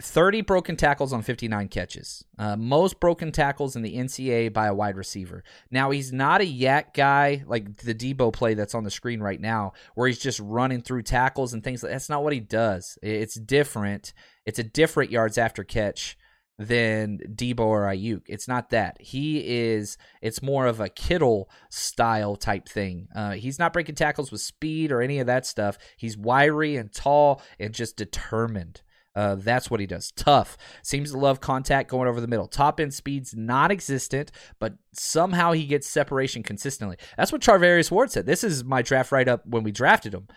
[0.01, 2.24] 30 broken tackles on 59 catches.
[2.38, 5.44] Uh, most broken tackles in the NCAA by a wide receiver.
[5.70, 9.40] Now, he's not a YAC guy like the Deebo play that's on the screen right
[9.40, 11.81] now, where he's just running through tackles and things.
[11.81, 12.98] That's not what he does.
[13.03, 14.12] It's different.
[14.44, 16.16] It's a different yards after catch
[16.59, 18.22] than Deebo or Aiyuk.
[18.27, 19.01] It's not that.
[19.01, 23.07] He is, it's more of a Kittle style type thing.
[23.14, 25.79] Uh, he's not breaking tackles with speed or any of that stuff.
[25.96, 28.83] He's wiry and tall and just determined.
[29.19, 30.13] Uh, that's what he does.
[30.13, 30.57] Tough.
[30.85, 32.47] Seems to love contact going over the middle.
[32.47, 36.99] Top end speed's non existent, but somehow he gets separation consistently.
[37.17, 38.27] That's what Charvarius Ward said.
[38.27, 40.29] This is my draft write up when we drafted him.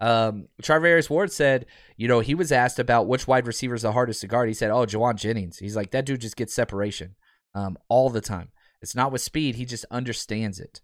[0.00, 1.66] Um, Charvarius Ward said,
[1.98, 4.48] you know, he was asked about which wide receiver is the hardest to guard.
[4.48, 5.58] He said, oh, Jauan Jennings.
[5.58, 7.16] He's like, that dude just gets separation
[7.54, 8.48] um, all the time.
[8.80, 10.80] It's not with speed, he just understands it.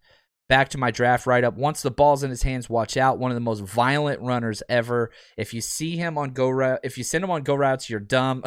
[0.48, 1.58] Back to my draft write up.
[1.58, 3.18] Once the ball's in his hands, watch out.
[3.18, 5.10] One of the most violent runners ever.
[5.36, 8.00] If you see him on go route, if you send him on go routes, you're
[8.00, 8.42] dumb.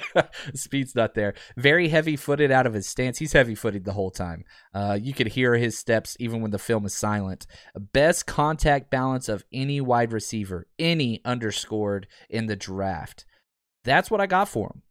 [0.54, 1.34] Speed's not there.
[1.56, 3.18] Very heavy footed out of his stance.
[3.18, 4.44] He's heavy footed the whole time.
[4.72, 7.48] Uh, you could hear his steps even when the film is silent.
[7.74, 13.24] Best contact balance of any wide receiver, any underscored in the draft.
[13.82, 14.82] That's what I got for him.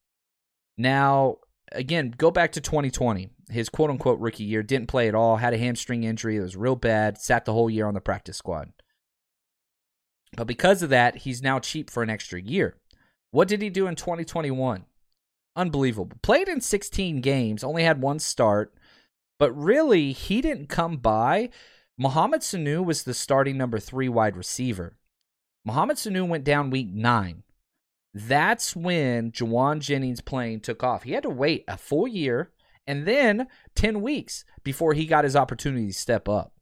[0.77, 1.37] Now,
[1.71, 5.53] again, go back to 2020 his quote unquote rookie year, didn't play at all, had
[5.53, 8.71] a hamstring injury that was real bad, sat the whole year on the practice squad.
[10.35, 12.75] But because of that, he's now cheap for an extra year.
[13.31, 14.85] What did he do in 2021?
[15.55, 16.17] Unbelievable.
[16.21, 18.73] Played in 16 games, only had one start,
[19.37, 21.49] but really, he didn't come by.
[21.97, 24.97] Mohamed Sanu was the starting number three wide receiver.
[25.65, 27.43] Mohamed Sanu went down week nine.
[28.13, 31.03] That's when Jauan Jennings playing took off.
[31.03, 32.51] He had to wait a full year
[32.89, 36.53] and then 10 weeks before he got his opportunity to step up.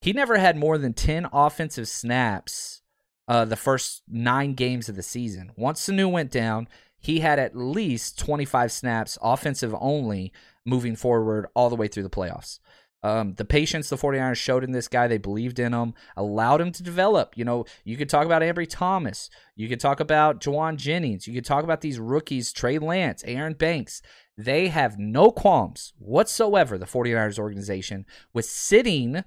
[0.00, 2.82] He never had more than 10 offensive snaps
[3.26, 5.50] uh, the first nine games of the season.
[5.56, 10.32] Once Sanu went down, he had at least 25 snaps, offensive only,
[10.64, 12.60] moving forward all the way through the playoffs.
[13.02, 16.70] Um, the patience the 49ers showed in this guy, they believed in him, allowed him
[16.72, 17.36] to develop.
[17.36, 19.30] You know, you could talk about Ambry Thomas.
[19.56, 21.26] You could talk about Jauan Jennings.
[21.26, 24.02] You could talk about these rookies, Trey Lance, Aaron Banks.
[24.44, 29.24] They have no qualms whatsoever, the 49ers organization, with sitting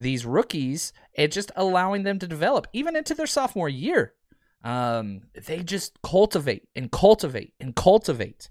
[0.00, 4.14] these rookies and just allowing them to develop, even into their sophomore year.
[4.62, 8.50] Um, they just cultivate and cultivate and cultivate.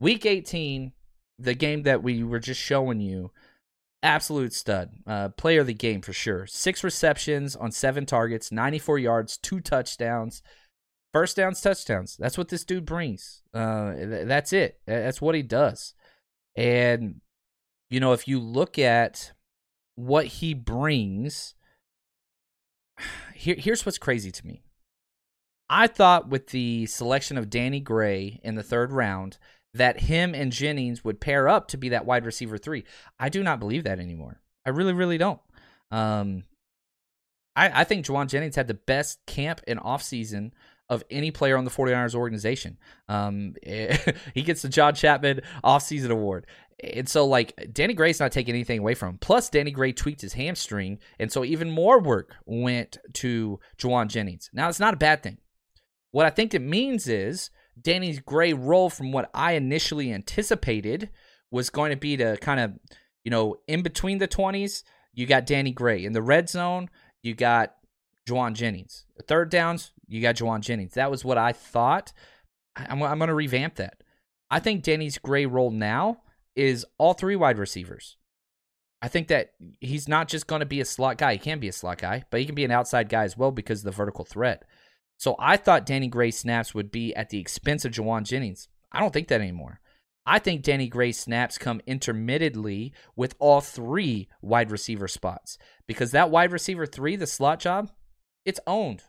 [0.00, 0.92] Week 18,
[1.38, 3.30] the game that we were just showing you,
[4.02, 4.90] absolute stud.
[5.06, 6.46] Uh, player of the game for sure.
[6.46, 10.42] Six receptions on seven targets, 94 yards, two touchdowns.
[11.16, 12.18] First downs, touchdowns.
[12.18, 13.40] That's what this dude brings.
[13.54, 14.80] Uh, that's it.
[14.84, 15.94] That's what he does.
[16.54, 17.22] And,
[17.88, 19.32] you know, if you look at
[19.94, 21.54] what he brings,
[23.34, 24.62] here, here's what's crazy to me.
[25.70, 29.38] I thought with the selection of Danny Gray in the third round
[29.72, 32.84] that him and Jennings would pair up to be that wide receiver three.
[33.18, 34.42] I do not believe that anymore.
[34.66, 35.40] I really, really don't.
[35.90, 36.44] Um,
[37.56, 40.50] I, I think Jauan Jennings had the best camp and offseason
[40.88, 42.78] of any player on the 49ers organization.
[43.08, 46.46] Um, he gets the John Chapman offseason award.
[46.82, 49.18] And so, like, Danny Gray's not taking anything away from him.
[49.18, 50.98] Plus, Danny Gray tweaked his hamstring.
[51.18, 54.50] And so, even more work went to Jauan Jennings.
[54.52, 55.38] Now, it's not a bad thing.
[56.10, 61.10] What I think it means is Danny Gray role from what I initially anticipated
[61.50, 62.72] was going to be to kind of,
[63.24, 64.82] you know, in between the 20s,
[65.14, 66.04] you got Danny Gray.
[66.04, 66.90] In the red zone,
[67.22, 67.74] you got
[68.26, 69.06] Jauan Jennings.
[69.26, 70.94] Third downs, you got Jauan Jennings.
[70.94, 72.12] That was what I thought.
[72.76, 74.02] I'm, I'm going to revamp that.
[74.50, 76.22] I think Danny's Gray role now
[76.54, 78.16] is all three wide receivers.
[79.02, 81.34] I think that he's not just going to be a slot guy.
[81.34, 83.50] He can be a slot guy, but he can be an outside guy as well
[83.50, 84.64] because of the vertical threat.
[85.18, 88.68] So I thought Danny Gray snaps would be at the expense of Jauan Jennings.
[88.92, 89.80] I don't think that anymore.
[90.24, 96.30] I think Danny Gray snaps come intermittently with all three wide receiver spots because that
[96.30, 97.90] wide receiver three, the slot job,
[98.46, 99.02] it's owned.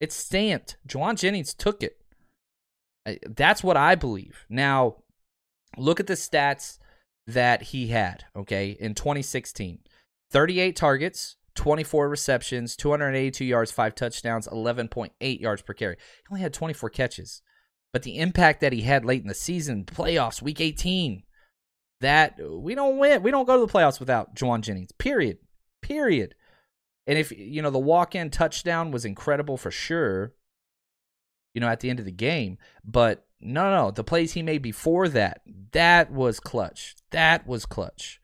[0.00, 0.76] It's stamped.
[0.86, 1.98] Jauan Jennings took it.
[3.26, 4.44] That's what I believe.
[4.48, 4.96] Now,
[5.76, 6.78] look at the stats
[7.26, 9.78] that he had, okay, in 2016
[10.30, 15.96] 38 targets, 24 receptions, 282 yards, five touchdowns, 11.8 yards per carry.
[15.96, 17.42] He only had 24 catches.
[17.92, 21.24] But the impact that he had late in the season, playoffs, week 18,
[22.00, 23.22] that we don't win.
[23.22, 25.38] We don't go to the playoffs without Jauan Jennings, period.
[25.82, 26.34] Period.
[27.06, 30.34] And if, you know, the walk in touchdown was incredible for sure,
[31.54, 32.58] you know, at the end of the game.
[32.84, 36.94] But no, no, the plays he made before that, that was clutch.
[37.10, 38.20] That was clutch.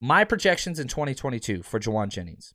[0.00, 2.54] My projections in 2022 for Jauan Jennings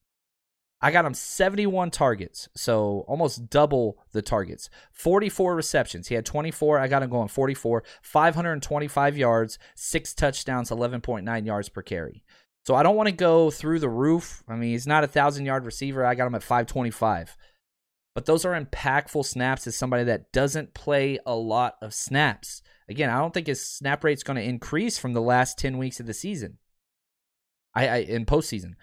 [0.85, 4.69] I got him 71 targets, so almost double the targets.
[4.91, 6.09] 44 receptions.
[6.09, 6.79] He had 24.
[6.79, 7.83] I got him going 44.
[8.03, 12.23] 525 yards, six touchdowns, 11.9 yards per carry.
[12.65, 14.43] So I don't want to go through the roof.
[14.47, 16.03] I mean, he's not a thousand yard receiver.
[16.03, 17.37] I got him at 525.
[18.15, 22.63] But those are impactful snaps as somebody that doesn't play a lot of snaps.
[22.89, 25.99] Again, I don't think his snap rate's going to increase from the last 10 weeks
[25.99, 26.57] of the season.
[27.75, 28.73] I, I in postseason.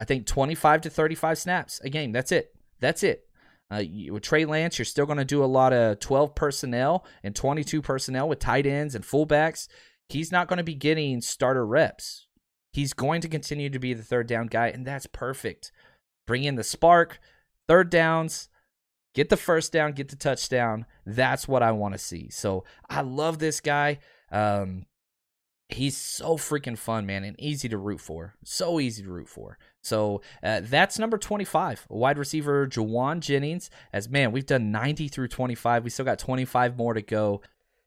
[0.00, 2.12] I think 25 to 35 snaps a game.
[2.12, 2.54] That's it.
[2.80, 3.26] That's it.
[3.72, 7.04] Uh, you, with Trey Lance, you're still going to do a lot of 12 personnel
[7.24, 9.68] and 22 personnel with tight ends and fullbacks.
[10.08, 12.23] He's not going to be getting starter reps.
[12.74, 15.70] He's going to continue to be the third down guy, and that's perfect.
[16.26, 17.20] Bring in the spark,
[17.68, 18.48] third downs,
[19.14, 20.84] get the first down, get the touchdown.
[21.06, 22.30] That's what I want to see.
[22.30, 24.00] So I love this guy.
[24.32, 24.86] Um,
[25.68, 28.34] he's so freaking fun, man, and easy to root for.
[28.42, 29.56] So easy to root for.
[29.80, 33.70] So uh, that's number 25, wide receiver Jauan Jennings.
[33.92, 35.84] As man, we've done 90 through 25.
[35.84, 37.40] We still got 25 more to go.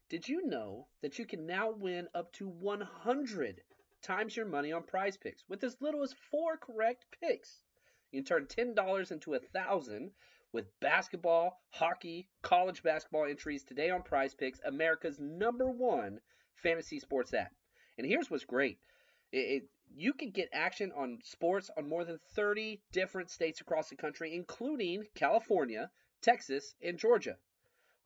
[0.09, 3.63] Did you know that you can now win up to 100
[4.01, 7.63] times your money on PrizePicks with as little as four correct picks?
[8.11, 10.11] You can turn $10 into a thousand
[10.53, 16.19] with basketball, hockey, college basketball entries today on PrizePicks, America's number one
[16.55, 17.51] fantasy sports app.
[17.97, 18.79] And here's what's great.
[19.31, 23.89] It, it, you can get action on sports on more than 30 different states across
[23.89, 27.37] the country, including California, Texas, and Georgia.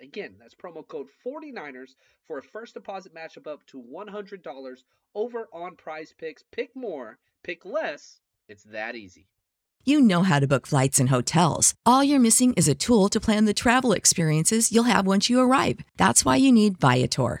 [0.00, 1.94] Again, that's promo code 49ers
[2.26, 4.76] for a first deposit match of up to $100
[5.14, 6.42] over on PrizePicks.
[6.50, 8.20] Pick more, pick less.
[8.48, 9.28] It's that easy.
[9.84, 11.74] You know how to book flights and hotels.
[11.84, 15.40] All you're missing is a tool to plan the travel experiences you'll have once you
[15.40, 15.80] arrive.
[15.96, 17.40] That's why you need Viator.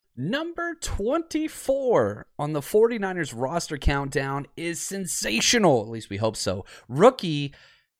[0.17, 5.81] Number 24 on the 49ers roster countdown is sensational.
[5.83, 6.65] At least we hope so.
[6.89, 7.53] Rookie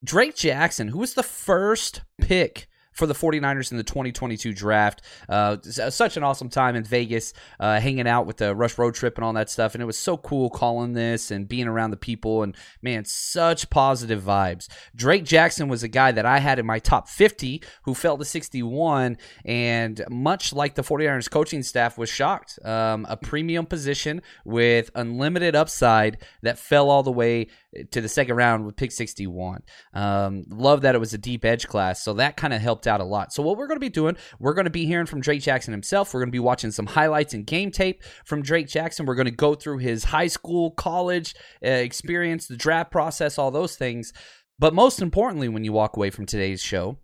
[0.03, 5.01] Drake Jackson, who was the first pick for the 49ers in the 2022 draft.
[5.29, 9.17] Uh, such an awesome time in Vegas, uh, hanging out with the Rush Road Trip
[9.17, 9.73] and all that stuff.
[9.73, 12.43] And it was so cool calling this and being around the people.
[12.43, 14.67] And man, such positive vibes.
[14.95, 18.25] Drake Jackson was a guy that I had in my top 50 who fell to
[18.25, 19.17] 61.
[19.45, 22.59] And much like the 49ers coaching staff was shocked.
[22.65, 27.47] Um, a premium position with unlimited upside that fell all the way
[27.91, 29.63] to the second round with pick 61.
[29.93, 32.03] Um, love that it was a deep edge class.
[32.03, 33.33] So that kind of helped out a lot.
[33.33, 35.71] So what we're going to be doing, we're going to be hearing from Drake Jackson
[35.71, 36.13] himself.
[36.13, 39.05] We're going to be watching some highlights and game tape from Drake Jackson.
[39.05, 43.51] We're going to go through his high school, college uh, experience, the draft process, all
[43.51, 44.13] those things.
[44.59, 46.99] But most importantly, when you walk away from today's show,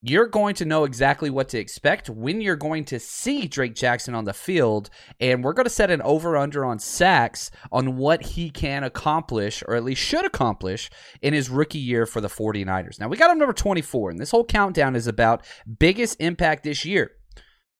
[0.00, 4.14] you're going to know exactly what to expect when you're going to see Drake Jackson
[4.14, 4.90] on the field.
[5.18, 9.62] And we're going to set an over under on sacks on what he can accomplish,
[9.66, 10.88] or at least should accomplish,
[11.20, 13.00] in his rookie year for the 49ers.
[13.00, 15.44] Now, we got him number 24, and this whole countdown is about
[15.78, 17.10] biggest impact this year.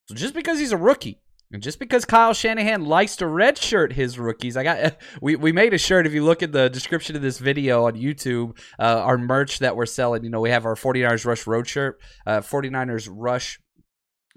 [0.07, 4.19] So just because he's a rookie, and just because Kyle Shanahan likes to redshirt his
[4.19, 6.05] rookies, I got we, we made a shirt.
[6.05, 9.75] If you look at the description of this video on YouTube, uh, our merch that
[9.75, 13.59] we're selling, you know, we have our 49ers Rush Road shirt, uh, 49ers Rush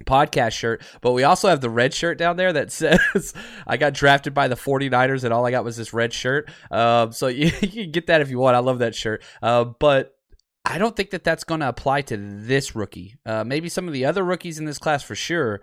[0.06, 3.34] podcast shirt, but we also have the red shirt down there that says
[3.66, 6.50] I got drafted by the 49ers and all I got was this red shirt.
[6.70, 8.56] Um, so you, you, can get that if you want.
[8.56, 9.22] I love that shirt.
[9.42, 10.14] Uh, but
[10.64, 13.16] I don't think that that's going to apply to this rookie.
[13.26, 15.60] Uh, maybe some of the other rookies in this class for sure.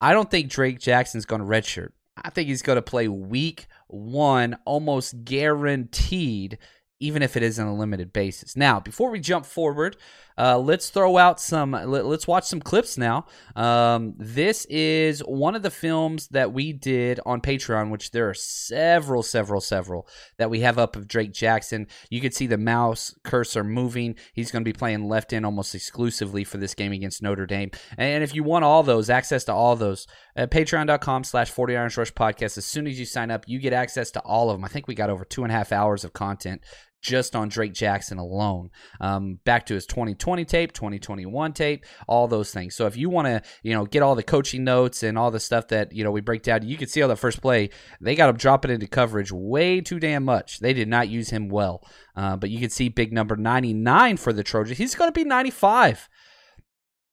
[0.00, 1.90] I don't think Drake Jackson's going to redshirt.
[2.22, 6.58] I think he's going to play week one, almost guaranteed,
[6.98, 8.56] even if it is on a limited basis.
[8.56, 9.96] Now, before we jump forward,
[10.38, 11.72] uh, let's throw out some.
[11.72, 13.26] Let, us watch some clips now.
[13.54, 18.34] Um, this is one of the films that we did on Patreon, which there are
[18.34, 21.86] several, several, several that we have up of Drake Jackson.
[22.10, 24.16] You can see the mouse cursor moving.
[24.34, 27.70] He's going to be playing left in almost exclusively for this game against Notre Dame.
[27.96, 32.12] And if you want all those, access to all those, at patreon.com slash 49ers Rush
[32.12, 34.64] podcast, as soon as you sign up, you get access to all of them.
[34.66, 36.62] I think we got over two and a half hours of content
[37.02, 38.70] just on Drake Jackson alone.
[39.00, 42.74] Um, back to his 2020 tape, 2021 tape, all those things.
[42.74, 45.40] So if you want to, you know, get all the coaching notes and all the
[45.40, 47.70] stuff that you know we break down, you can see on the first play
[48.00, 50.60] they got him dropping into coverage way too damn much.
[50.60, 51.86] They did not use him well.
[52.14, 54.78] Uh, but you can see big number 99 for the Trojans.
[54.78, 56.08] He's going to be 95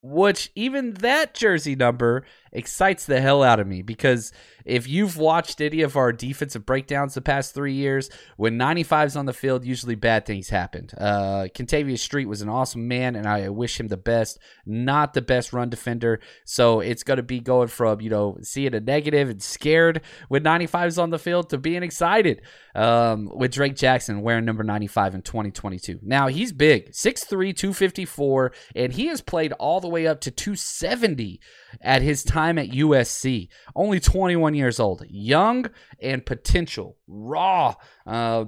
[0.05, 4.31] which even that jersey number excites the hell out of me because
[4.65, 9.25] if you've watched any of our defensive breakdowns the past three years, when 95's on
[9.25, 10.93] the field, usually bad things happened.
[10.97, 14.39] Uh, Kentavius Street was an awesome man, and I wish him the best.
[14.65, 18.73] Not the best run defender, so it's going to be going from you know seeing
[18.73, 22.41] a negative and scared when 95's on the field to being excited
[22.75, 25.99] um, with Drake Jackson wearing number 95 in 2022.
[26.01, 31.39] Now he's big, 6'3", 254, and he has played all the way up to 270
[31.81, 33.49] at his time at USC.
[33.75, 35.69] Only 21 years old, young
[36.01, 37.75] and potential, raw.
[38.05, 38.45] Uh,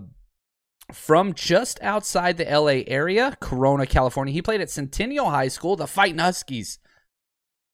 [0.94, 4.34] from just outside the LA area, Corona, California.
[4.34, 6.80] He played at Centennial High School, the Fighting Huskies.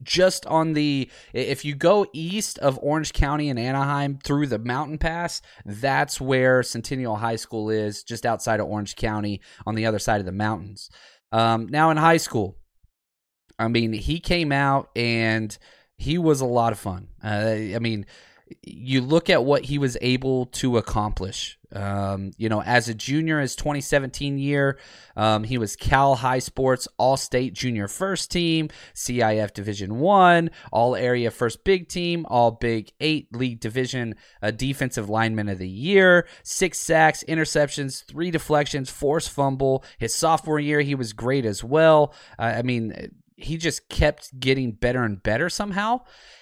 [0.03, 4.97] Just on the, if you go east of Orange County and Anaheim through the mountain
[4.97, 9.99] pass, that's where Centennial High School is, just outside of Orange County on the other
[9.99, 10.89] side of the mountains.
[11.31, 12.57] Um, now in high school,
[13.61, 15.57] I mean, he came out and
[15.97, 17.07] he was a lot of fun.
[17.23, 17.27] Uh,
[17.75, 18.05] I mean,
[18.63, 23.39] you look at what he was able to accomplish Um, you know, as a junior,
[23.39, 24.77] his 2017 year,
[25.15, 30.97] um, he was Cal High Sports All State Junior First Team, CIF Division One, All
[30.97, 36.27] Area First Big Team, All Big Eight League Division uh, Defensive Lineman of the Year,
[36.43, 39.85] six sacks, interceptions, three deflections, forced fumble.
[39.97, 42.13] His sophomore year, he was great as well.
[42.37, 43.11] Uh, I mean,
[43.43, 46.01] he just kept getting better and better somehow.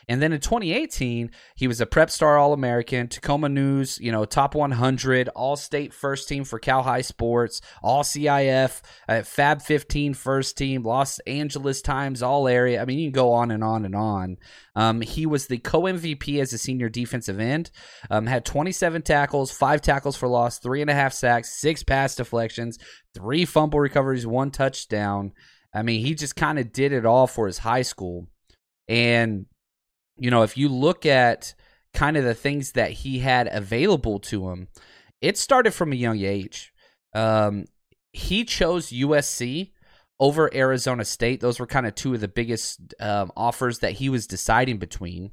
[0.10, 4.26] And then in 2018, he was a Prep Star All American, Tacoma News, you know,
[4.26, 10.16] top 100, All State First Team for Cal High Sports, All CIF, uh, Fab 15
[10.16, 12.82] First Team, Los Angeles Times All Area.
[12.82, 14.38] I mean, you can go on and on and on.
[14.76, 17.70] Um, he was the co MVP as a senior defensive end.
[18.10, 22.16] Um, had 27 tackles, five tackles for loss, three and a half sacks, six pass
[22.16, 22.80] deflections,
[23.14, 25.34] three fumble recoveries, one touchdown.
[25.74, 28.28] I mean, he just kind of did it all for his high school.
[28.88, 29.46] And,
[30.18, 31.54] you know, if you look at
[31.94, 34.68] kind of the things that he had available to him,
[35.22, 36.74] it started from a young age.
[37.14, 37.66] Um,
[38.14, 39.72] he chose USC
[40.20, 41.40] over Arizona State.
[41.40, 45.32] Those were kind of two of the biggest um, offers that he was deciding between.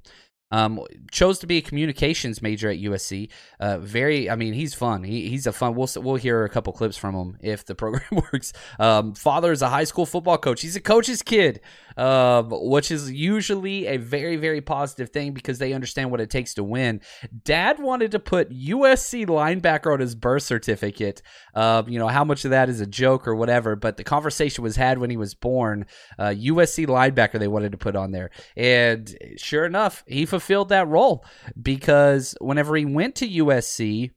[0.53, 0.81] Um,
[1.11, 3.31] chose to be a communications major at USC.
[3.59, 5.03] Uh, very, I mean, he's fun.
[5.03, 5.75] He, he's a fun.
[5.75, 8.53] We'll we'll hear a couple clips from him if the program works.
[8.79, 10.61] Um, father is a high school football coach.
[10.61, 11.61] He's a coach's kid,
[11.97, 16.55] um, which is usually a very very positive thing because they understand what it takes
[16.55, 17.01] to win.
[17.45, 21.23] Dad wanted to put USC linebacker on his birth certificate.
[21.55, 24.63] Um, you know how much of that is a joke or whatever, but the conversation
[24.63, 25.87] was had when he was born.
[26.19, 30.87] Uh, USC linebacker they wanted to put on there, and sure enough, he fulfilled that
[30.87, 31.25] role
[31.61, 34.11] because whenever he went to USC,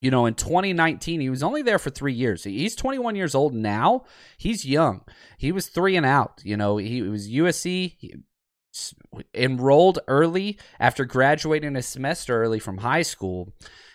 [0.00, 2.44] you know, in 2019, he was only there for three years.
[2.44, 4.04] He's 21 years old now.
[4.36, 5.00] He's young.
[5.38, 6.40] He was three and out.
[6.44, 7.96] You know, he was USC.
[7.98, 8.14] He,
[9.32, 13.52] enrolled early after graduating a semester early from high school.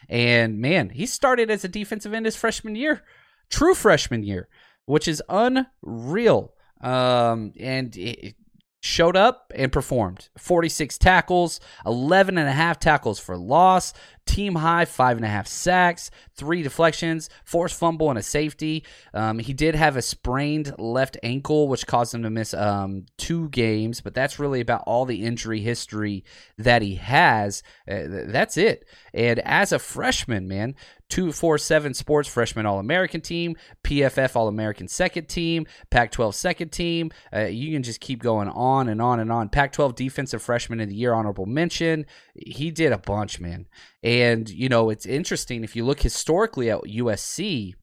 [0.08, 3.02] And man, he started as a defensive end his freshman year,
[3.50, 4.48] true freshman year,
[4.86, 6.54] which is unreal.
[6.82, 8.36] Um, and it,
[8.80, 10.30] showed up and performed.
[10.38, 13.94] 46 tackles 11 and a half tackles for loss
[14.30, 19.40] team high five and a half sacks three deflections forced fumble and a safety um,
[19.40, 24.02] he did have a sprained left ankle which caused him to miss um, two games
[24.02, 26.24] but that's really about all the injury history
[26.58, 30.76] that he has uh, that's it and as a freshman man
[31.10, 37.12] 247 Sports Freshman All American Team, PFF All American Second Team, Pac 12 Second Team.
[37.34, 39.50] Uh, you can just keep going on and on and on.
[39.50, 42.06] Pac 12 Defensive Freshman of the Year Honorable Mention.
[42.36, 43.68] He did a bunch, man.
[44.04, 44.19] And,
[44.50, 47.74] you know, it's interesting if you look historically at USC,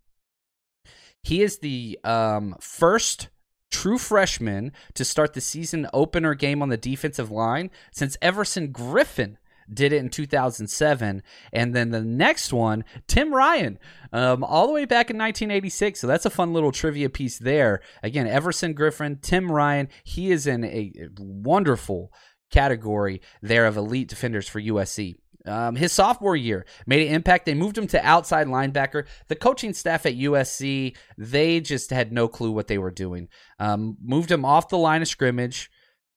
[1.22, 3.28] he is the um, first
[3.70, 9.36] true freshman to start the season opener game on the defensive line since Everson Griffen
[9.72, 11.22] did it in 2007.
[11.52, 13.78] And then the next one, Tim Ryan,
[14.12, 16.00] um, all the way back in 1986.
[16.00, 17.80] So that's a fun little trivia piece there.
[18.02, 22.12] Again, Everson Griffen Tim Ryan, he is in a wonderful
[22.50, 25.16] category there of elite defenders for USC.
[25.46, 27.46] Um, his sophomore year made an impact.
[27.46, 29.06] They moved him to outside linebacker.
[29.28, 33.28] The coaching staff at USC, they just had no clue what they were doing.
[33.58, 35.70] Um, moved him off the line of scrimmage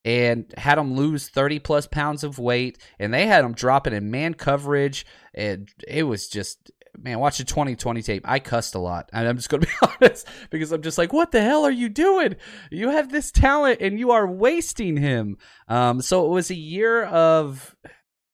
[0.04, 4.10] and had him lose 30 plus pounds of weight and they had him dropping in
[4.10, 5.04] man coverage
[5.34, 9.36] and it was just man watch the 2020 tape i cussed a lot and i'm
[9.36, 12.34] just going to be honest because i'm just like what the hell are you doing
[12.70, 15.36] you have this talent and you are wasting him
[15.68, 17.76] um, so it was a year of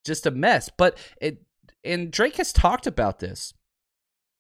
[0.07, 1.43] just a mess but it
[1.85, 3.53] and drake has talked about this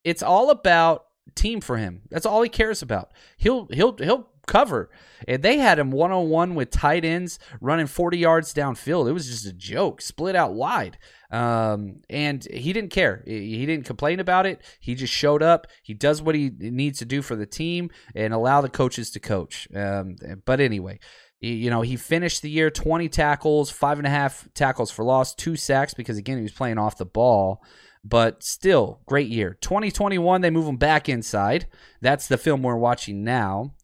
[0.04, 4.88] it's all about team for him that's all he cares about he'll he'll he'll cover.
[5.26, 9.08] And they had him one on one with tight ends running 40 yards downfield.
[9.08, 10.98] It was just a joke, split out wide.
[11.30, 13.22] Um, and he didn't care.
[13.26, 14.62] He didn't complain about it.
[14.80, 15.66] He just showed up.
[15.82, 19.20] He does what he needs to do for the team and allow the coaches to
[19.20, 19.68] coach.
[19.74, 21.00] Um, but anyway,
[21.40, 25.34] you know, he finished the year 20 tackles, five and a half tackles for loss,
[25.34, 27.62] two sacks because, again, he was playing off the ball.
[28.04, 29.58] But still great year.
[29.60, 31.66] 2021 they move him back inside.
[32.00, 33.74] That's the film we're watching now.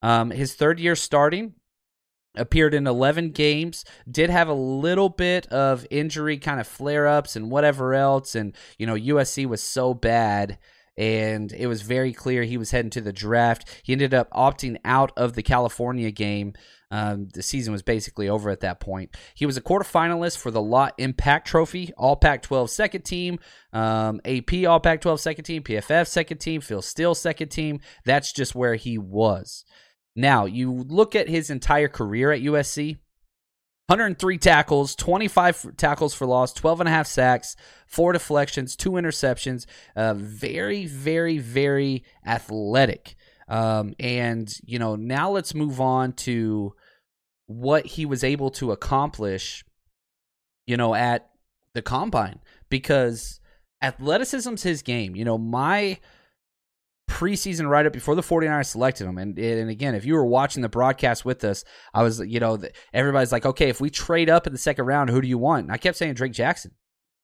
[0.00, 1.54] Um, his third year starting,
[2.36, 7.34] appeared in 11 games did have a little bit of injury kind of flare ups
[7.34, 10.58] and whatever else and you know usc was so bad
[10.96, 13.82] and it was very clear he was heading to the draft.
[13.82, 16.54] He ended up opting out of the california game
[16.90, 19.16] um, the season was basically over at that point.
[19.34, 23.38] He was a quarterfinalist for the Lott Impact Trophy, All Pac 12 second team,
[23.72, 27.80] um, AP All Pac 12 second team, PFF second team, Phil Steele second team.
[28.04, 29.64] That's just where he was.
[30.14, 32.96] Now, you look at his entire career at USC,
[33.88, 37.54] 103 tackles, 25 tackles for loss, 12 and a half sacks,
[37.86, 39.66] four deflections, two interceptions.
[39.94, 43.16] Uh, very, very, very athletic.
[43.48, 46.74] Um, and, you know, now let's move on to
[47.46, 49.64] what he was able to accomplish,
[50.66, 51.30] you know, at
[51.74, 53.40] the combine because
[53.82, 55.14] athleticism's his game.
[55.14, 55.98] You know, my
[57.08, 59.18] preseason write up before the 49ers selected him.
[59.18, 62.58] And, and again, if you were watching the broadcast with us, I was, you know,
[62.92, 65.64] everybody's like, okay, if we trade up in the second round, who do you want?
[65.64, 66.72] And I kept saying Drake Jackson.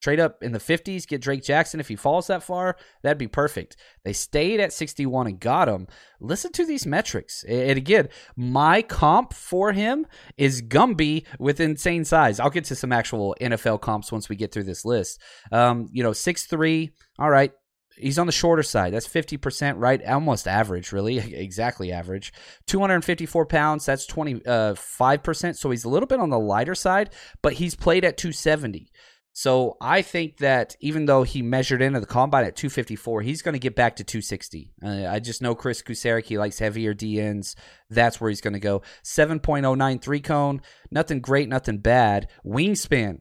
[0.03, 1.79] Trade up in the 50s, get Drake Jackson.
[1.79, 3.77] If he falls that far, that'd be perfect.
[4.05, 5.87] They stayed at 61 and got him.
[6.21, 7.45] Listen to these metrics.
[7.45, 12.41] And again, my comp for him is Gumby with insane size.
[12.41, 15.21] I'll get to some actual NFL comps once we get through this list.
[15.53, 16.91] Um, you know, 6'3,
[17.21, 17.53] all right,
[17.99, 18.93] He's on the shorter side.
[18.93, 20.05] That's 50%, right?
[20.07, 21.19] Almost average, really.
[21.43, 22.33] Exactly average.
[22.67, 23.85] 254 pounds.
[23.85, 25.51] That's 25%.
[25.51, 27.11] Uh, so he's a little bit on the lighter side,
[27.43, 28.91] but he's played at 270.
[29.35, 33.55] So I think that even though he measured into the combine at 254, he's going
[33.55, 34.73] to get back to 260.
[34.85, 37.55] Uh, I just know Chris Kocurek, he likes heavier DNs.
[37.89, 38.83] That's where he's going to go.
[39.05, 40.61] 7.09 three cone.
[40.91, 42.29] Nothing great, nothing bad.
[42.45, 43.21] Wingspan.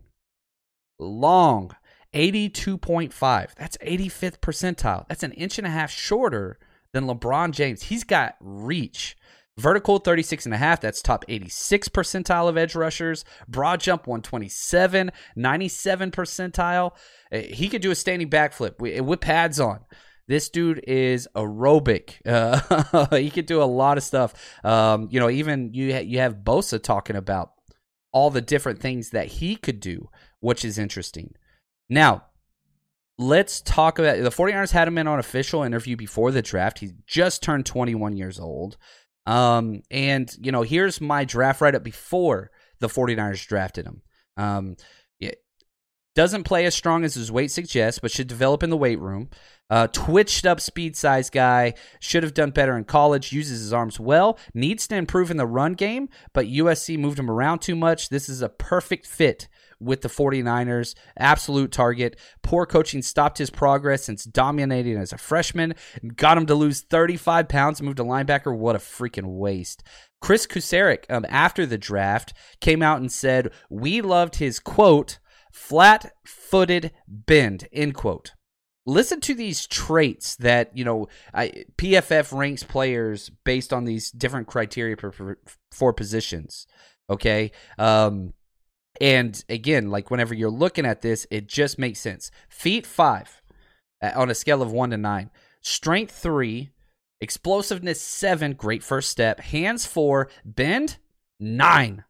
[1.00, 1.72] Long.
[2.14, 3.56] 82.5.
[3.56, 5.08] That's 85th percentile.
[5.08, 6.60] That's an inch and a half shorter
[6.92, 7.84] than LeBron James.
[7.84, 9.16] He's got reach.
[9.58, 13.26] Vertical 36 and a half, that's top 86 percentile of edge rushers.
[13.48, 16.96] Broad jump 127, 97 percentile.
[17.32, 19.82] Eh, he could do a standing backflip with pads on.
[20.28, 22.16] This dude is aerobic.
[22.26, 24.34] Uh, he could do a lot of stuff.
[24.64, 27.52] Um, you know, even you ha- you have Bosa talking about
[28.14, 31.34] all the different things that he could do, which is interesting.
[31.90, 32.26] Now,
[33.18, 36.80] let's talk about the 49ers had him in on official interview before the draft.
[36.80, 38.78] He just turned 21 years old.
[39.26, 44.02] Um, and, you know, here's my draft write up before the 49ers drafted him.
[44.38, 44.76] Um,
[45.20, 45.44] it
[46.16, 49.30] doesn't play as strong as his weight suggests, but should develop in the weight room.
[49.70, 54.00] Uh, twitched up speed size guy, should have done better in college, uses his arms
[54.00, 58.10] well, needs to improve in the run game, but USC moved him around too much.
[58.10, 59.48] This is a perfect fit
[59.82, 60.96] with the 49ers.
[61.18, 62.18] Absolute target.
[62.44, 65.74] Poor coaching stopped his progress since dominating as a freshman.
[66.16, 68.56] Got him to lose 35 pounds, moved to linebacker.
[68.56, 69.84] What a freaking waste.
[70.22, 75.20] Chris Kocurek, um, after the draft, came out and said, We loved his quote,
[75.52, 78.34] flat footed bend, end quote.
[78.86, 84.48] Listen to these traits that, you know, I, PFF ranks players based on these different
[84.48, 85.38] criteria for,
[85.72, 86.66] for positions.
[87.10, 87.52] Okay.
[87.78, 88.34] Um,
[89.00, 92.32] and again, like whenever you're looking at this, it just makes sense.
[92.50, 93.42] Feet five
[94.02, 95.30] uh, on a scale of one to nine,
[95.62, 96.72] strength three,
[97.20, 100.98] explosiveness seven, great first step, hands four, bend
[101.40, 102.04] nine,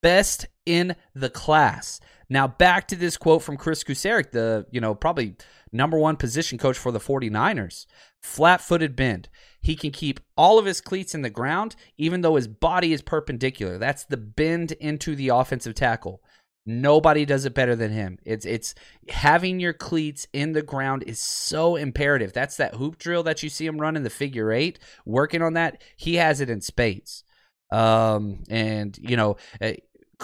[0.00, 2.00] best in the class.
[2.32, 5.36] Now back to this quote from Chris Kocurek, the you know probably
[5.70, 7.84] number one position coach for the 49ers.
[8.22, 9.28] Flat-footed bend.
[9.60, 13.02] He can keep all of his cleats in the ground, even though his body is
[13.02, 13.76] perpendicular.
[13.76, 16.22] That's the bend into the offensive tackle.
[16.64, 18.18] Nobody does it better than him.
[18.24, 18.74] It's it's
[19.10, 22.32] having your cleats in the ground is so imperative.
[22.32, 25.82] That's that hoop drill that you see him running the figure eight, working on that.
[25.96, 27.24] He has it in spades.
[27.70, 29.36] Um, and you know,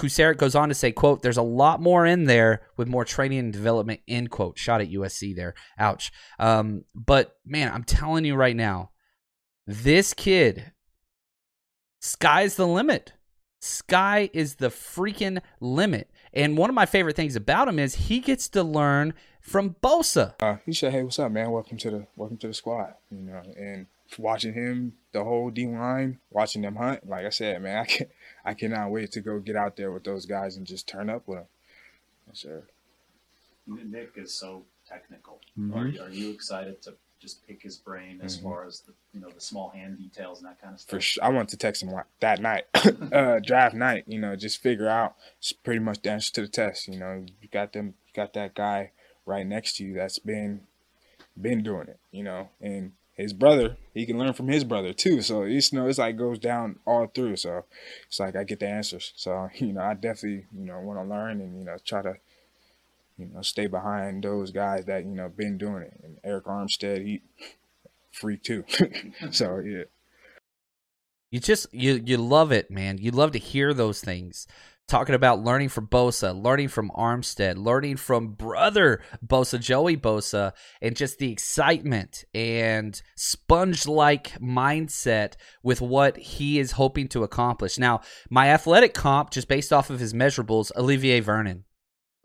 [0.05, 3.39] uh, goes on to say, "quote There's a lot more in there with more training
[3.39, 4.59] and development." End quote.
[4.59, 5.55] Shot at USC there.
[5.79, 6.13] Ouch.
[6.39, 8.91] Um, but man, I'm telling you right now,
[9.67, 10.73] this kid,
[12.01, 13.13] sky's the limit.
[13.61, 16.11] Sky is the freaking limit.
[16.33, 20.35] And one of my favorite things about him is he gets to learn from Bosa.
[20.41, 21.51] Uh, he said, "Hey, what's up, man?
[21.51, 23.87] Welcome to the welcome to the squad." You know, and
[24.19, 27.09] watching him, the whole D line, watching them hunt.
[27.09, 28.07] Like I said, man, I can
[28.45, 31.27] I cannot wait to go get out there with those guys and just turn up
[31.27, 31.47] with them.
[32.27, 32.65] Yes, sir.
[33.67, 35.41] Nick is so technical.
[35.59, 36.01] Mm-hmm.
[36.01, 38.49] Are, are you excited to just pick his brain as mm-hmm.
[38.49, 40.91] far as the you know the small hand details and that kind of stuff.
[40.91, 42.65] For sure, I want to text him that night,
[43.13, 44.05] uh, draft night.
[44.07, 46.89] You know, just figure out it's pretty much the answer to the test.
[46.89, 48.93] You know, you got them, you got that guy
[49.27, 50.63] right next to you that's been
[51.41, 51.99] been doing it.
[52.11, 55.21] You know, and his brother, he can learn from his brother too.
[55.21, 57.37] So it's you know, it's like goes down all through.
[57.37, 57.65] So
[58.07, 59.13] it's like I get the answers.
[59.17, 62.15] So you know, I definitely you know want to learn and you know try to
[63.19, 66.01] you know, stay behind those guys that, you know, been doing it.
[66.03, 67.21] And Arik Armstead, he
[68.13, 68.65] freak too.
[69.33, 69.85] so yeah.
[71.31, 72.97] You just you you love it, man.
[72.97, 74.47] You love to hear those things
[74.89, 80.97] talking about learning from Bosa, learning from Armstead, learning from brother Bosa, Joey Bosa, and
[80.97, 87.79] just the excitement and sponge like mindset with what he is hoping to accomplish.
[87.79, 91.65] Now, my athletic comp, just based off of his measurables, Olivier Vernon.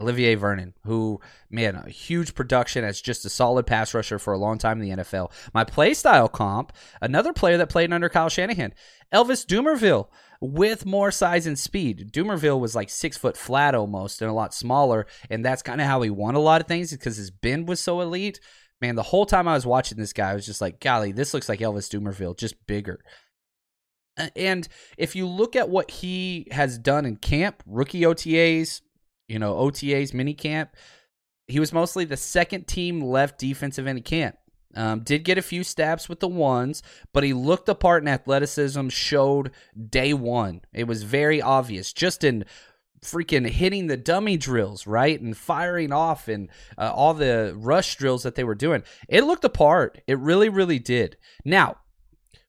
[0.04, 4.38] Olivier Vernon, who, man, a huge production as just a solid pass rusher for a
[4.38, 5.32] long time in the NFL.
[5.54, 8.74] My play style comp, another player that played under Kyle Shanahan,
[9.14, 10.08] Elvis Dumervil,
[10.41, 12.12] with more size and speed.
[12.12, 15.88] Dumervil was like six foot flat almost and a lot smaller, and that's kind of
[15.88, 18.39] how he won a lot of things because his bend was so elite.
[18.82, 21.34] Man, the whole time I was watching this guy, I was just like, golly, this
[21.34, 22.99] looks like Elvis Dumervil, just bigger.
[24.36, 28.82] And if you look at what he has done in camp, rookie OTAs,
[29.28, 30.72] you know, OTAs, mini camp,
[31.48, 34.38] he was mostly the second team left defensive end of camp.
[34.76, 36.82] Um, did get a few stabs with the ones,
[37.14, 39.52] but he looked the part in athleticism, showed
[39.90, 40.62] day one.
[40.74, 42.46] It was very obvious just in
[43.04, 45.20] freaking hitting the dummy drills, right?
[45.20, 48.84] And firing off and uh, all the rush drills that they were doing.
[49.08, 50.02] It looked the part.
[50.08, 51.18] It really, really did.
[51.46, 51.78] Now,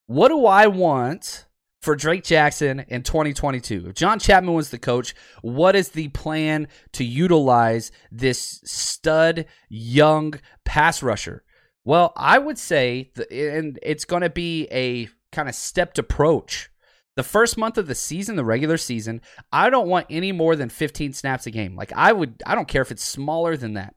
[0.07, 1.47] what do I want
[1.85, 3.87] for Drake Jackson in 2022?
[3.89, 10.35] If John Chapman was the coach, what is the plan to utilize this stud young
[10.65, 11.45] pass rusher?
[11.85, 16.71] Well, I would say, and it's going to be a kind of stepped approach.
[17.17, 19.21] The first month of the season, the regular season,
[19.53, 21.77] I don't want any more than 15 snaps a game.
[21.77, 23.95] Like I would, I don't care if it's smaller than that.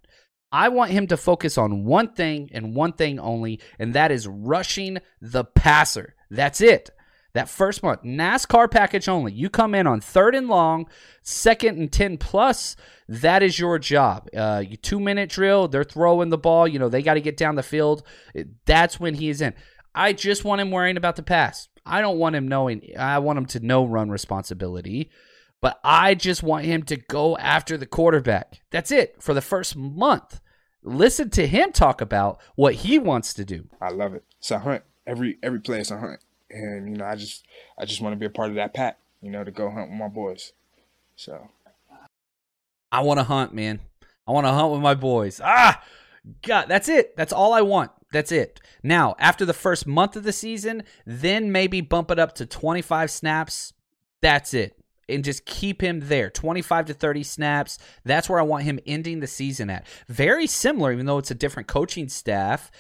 [0.52, 4.28] I want him to focus on one thing and one thing only, and that is
[4.28, 6.16] rushing the passer.
[6.30, 6.90] That's it.
[7.38, 9.32] That first month, NASCAR package only.
[9.32, 10.90] You come in on third and long,
[11.22, 12.76] second and 10 plus.
[13.08, 14.28] That is your job.
[14.36, 16.68] Uh, you two minute drill, they're throwing the ball.
[16.68, 18.02] You know, they got to get down the field.
[18.66, 19.54] That's when he is in.
[19.94, 21.70] I just want him worrying about the pass.
[21.86, 25.12] I don't want him knowing, I want him to know run responsibility,
[25.62, 28.62] but I just want him to go after the quarterback.
[28.72, 30.42] That's it for the first month.
[30.82, 33.70] Listen to him talk about what he wants to do.
[33.80, 34.24] I love it.
[34.40, 34.82] It's a hunt.
[35.06, 36.20] Every every play is a hunt
[36.50, 37.46] and you know I just
[37.78, 39.90] I just want to be a part of that pack, you know, to go hunt
[39.90, 40.54] with my boys.
[41.16, 41.50] So
[42.92, 43.80] I want to hunt, man.
[44.28, 45.42] I want to hunt with my boys.
[45.44, 45.84] Ah,
[46.42, 47.16] God, that's it.
[47.16, 47.92] That's all I want.
[48.12, 48.62] That's it.
[48.84, 53.12] Now, after the first month of the season, then maybe bump it up to 25
[53.12, 53.74] snaps.
[54.22, 54.78] That's it.
[55.10, 57.80] And just keep him there 25 to 30 snaps.
[58.04, 59.88] That's where I want him ending the season at.
[60.08, 62.72] Very similar, even though it's a different coaching staff,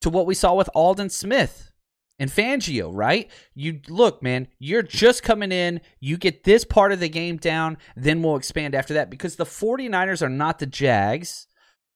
[0.00, 1.72] to what we saw with Aldon Smith
[2.18, 3.30] and Fangio, right?
[3.54, 7.76] You look, man, you're just coming in, you get this part of the game down,
[7.96, 11.46] then we'll expand after that because the 49ers are not the Jags.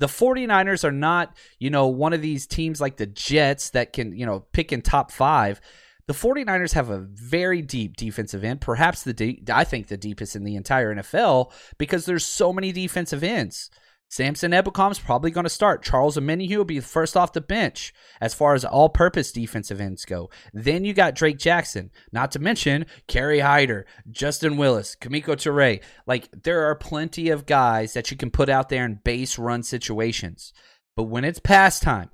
[0.01, 4.17] The 49ers are not, you know, one of these teams like the Jets that can,
[4.17, 5.61] you know, pick in top 5.
[6.07, 10.37] The 49ers have a very deep defensive end, perhaps the deep, I think the deepest
[10.37, 13.71] in the entire NFL because there's so many defensive ends.
[14.11, 15.83] Samson Ebukam's probably going to start.
[15.83, 20.07] Charles Omenihu will be first off the bench as far as all purpose defensive ends
[20.07, 20.31] go.
[20.55, 25.83] Then you got Drake Jackson, not to mention Kerry Hyder, Justin Willis, Kemoko Turay.
[26.07, 29.63] Like, there are plenty of guys that you can put out there in base run
[29.63, 30.55] situations.
[30.97, 32.11] But when it's past time,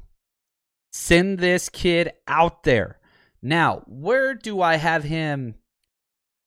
[0.92, 2.98] send this kid out there.
[3.40, 5.54] Now, where do I have him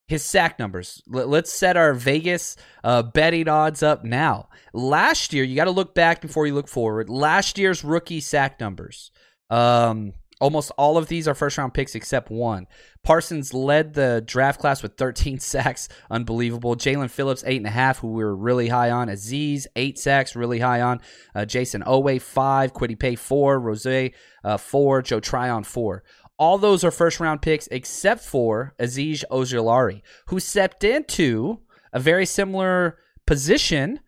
[0.08, 1.02] his sack numbers.
[1.06, 4.48] Let's set our Vegas uh, betting odds up now.
[4.72, 7.10] Last year, you got to look back before you look forward.
[7.10, 9.10] Last year's rookie sack numbers.
[9.50, 12.66] Um, almost all of these are first round picks except one.
[13.04, 16.74] Parsons led the draft class with 13 sacks, unbelievable.
[16.74, 19.08] Jaelan Phillips eight and a half, who we were really high on.
[19.08, 21.00] Azeez eight sacks, really high on.
[21.34, 26.02] Uh, Jayson Oweh five, Kwity Paye four, Rose uh, four, Joe Tryon four.
[26.38, 31.60] All those are first round picks except for Azeez Ojulari, who stepped into
[31.92, 34.00] a very similar position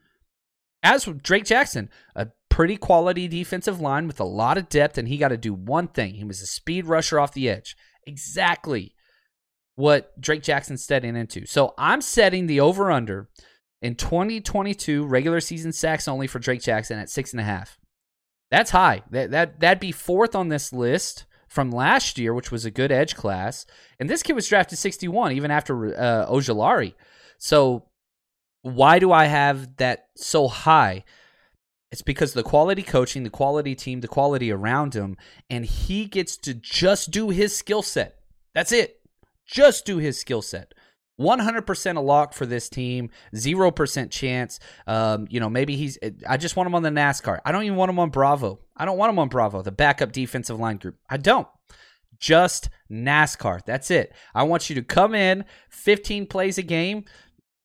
[0.82, 5.18] as Drake Jackson, a pretty quality defensive line with a lot of depth, and he
[5.18, 6.14] got to do one thing.
[6.14, 7.76] He was a speed rusher off the edge.
[8.06, 8.94] Exactly
[9.74, 11.46] what Drake Jackson's setting into.
[11.46, 13.28] So I'm setting the over under
[13.82, 17.78] in 2022 regular season sacks only for Drake Jackson at six and a half.
[18.50, 19.02] That's high.
[19.10, 22.92] That that that'd be fourth on this list from last year, which was a good
[22.92, 23.66] edge class.
[23.98, 26.94] And this kid was drafted 61 even after uh, Ojulari.
[27.38, 27.88] So
[28.62, 31.05] why do I have that so high?
[31.90, 35.16] It's because the quality coaching, the quality team, the quality around him,
[35.51, 38.20] and he gets to just do his skill set.
[38.55, 39.01] That's it.
[39.44, 40.72] Just do his skill set.
[41.20, 44.61] 100% a lock for this team, 0% chance.
[44.86, 47.40] Um, you know, maybe he's, I just want him on the NASCAR.
[47.44, 48.61] I don't even want him on Bravo.
[48.80, 50.96] I don't want him on Bravo, the backup defensive line group.
[51.10, 51.46] I don't.
[52.18, 53.62] Just NASCAR.
[53.66, 54.14] That's it.
[54.34, 57.04] I want you to come in 15 plays a game.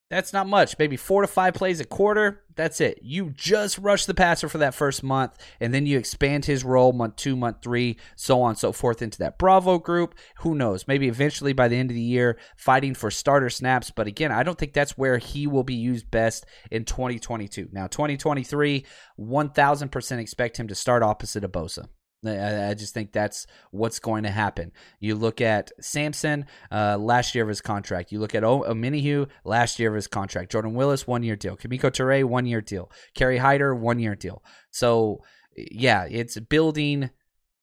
[0.08, 0.78] That's not much.
[0.78, 2.44] Maybe four to five plays a quarter.
[2.56, 3.00] That's it.
[3.02, 6.94] You just rush the passer for that first month, and then you expand his role
[6.94, 10.14] month two, month three, so on and so forth into that Bravo group.
[10.42, 10.88] Who knows?
[10.88, 13.90] Maybe eventually by the end of the year, fighting for starter snaps.
[13.90, 17.70] But again, I don't think that's where he will be used best in 2022.
[17.72, 18.86] Now, 2023,
[19.20, 21.88] 1000% expect him to start opposite of Bosa.
[22.26, 24.72] I, I just think that's what's going to happen.
[25.00, 28.12] You look at Samson uh, last year of his contract.
[28.12, 30.52] You look at o- Omenihu last year of his contract.
[30.52, 31.58] Jordan Willis one year deal.
[31.58, 32.92] Kemoko Turay one year deal.
[33.14, 34.44] Kerry Hyder one year deal.
[34.72, 35.22] So
[35.56, 37.10] yeah, it's building.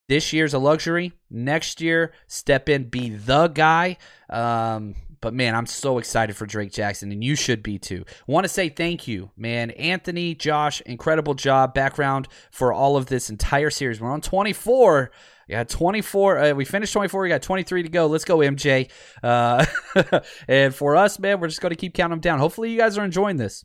[0.09, 1.13] This year's a luxury.
[1.31, 3.97] Next year, step in, be the guy.
[4.29, 8.05] Um, but man, I'm so excited for Drake Jackson, and you should be too.
[8.27, 9.71] Want to say thank you, man.
[9.71, 14.01] Anthony, Josh, incredible job, background for all of this entire series.
[14.01, 15.11] We're on 24.
[15.49, 16.39] Yeah, 24.
[16.39, 17.23] Uh, we finished 24.
[17.23, 18.07] We got 23 to go.
[18.07, 18.91] Let's go, MJ.
[19.23, 19.65] Uh,
[20.49, 22.39] and for us, man, we're just going to keep counting them down.
[22.39, 23.65] Hopefully, you guys are enjoying this.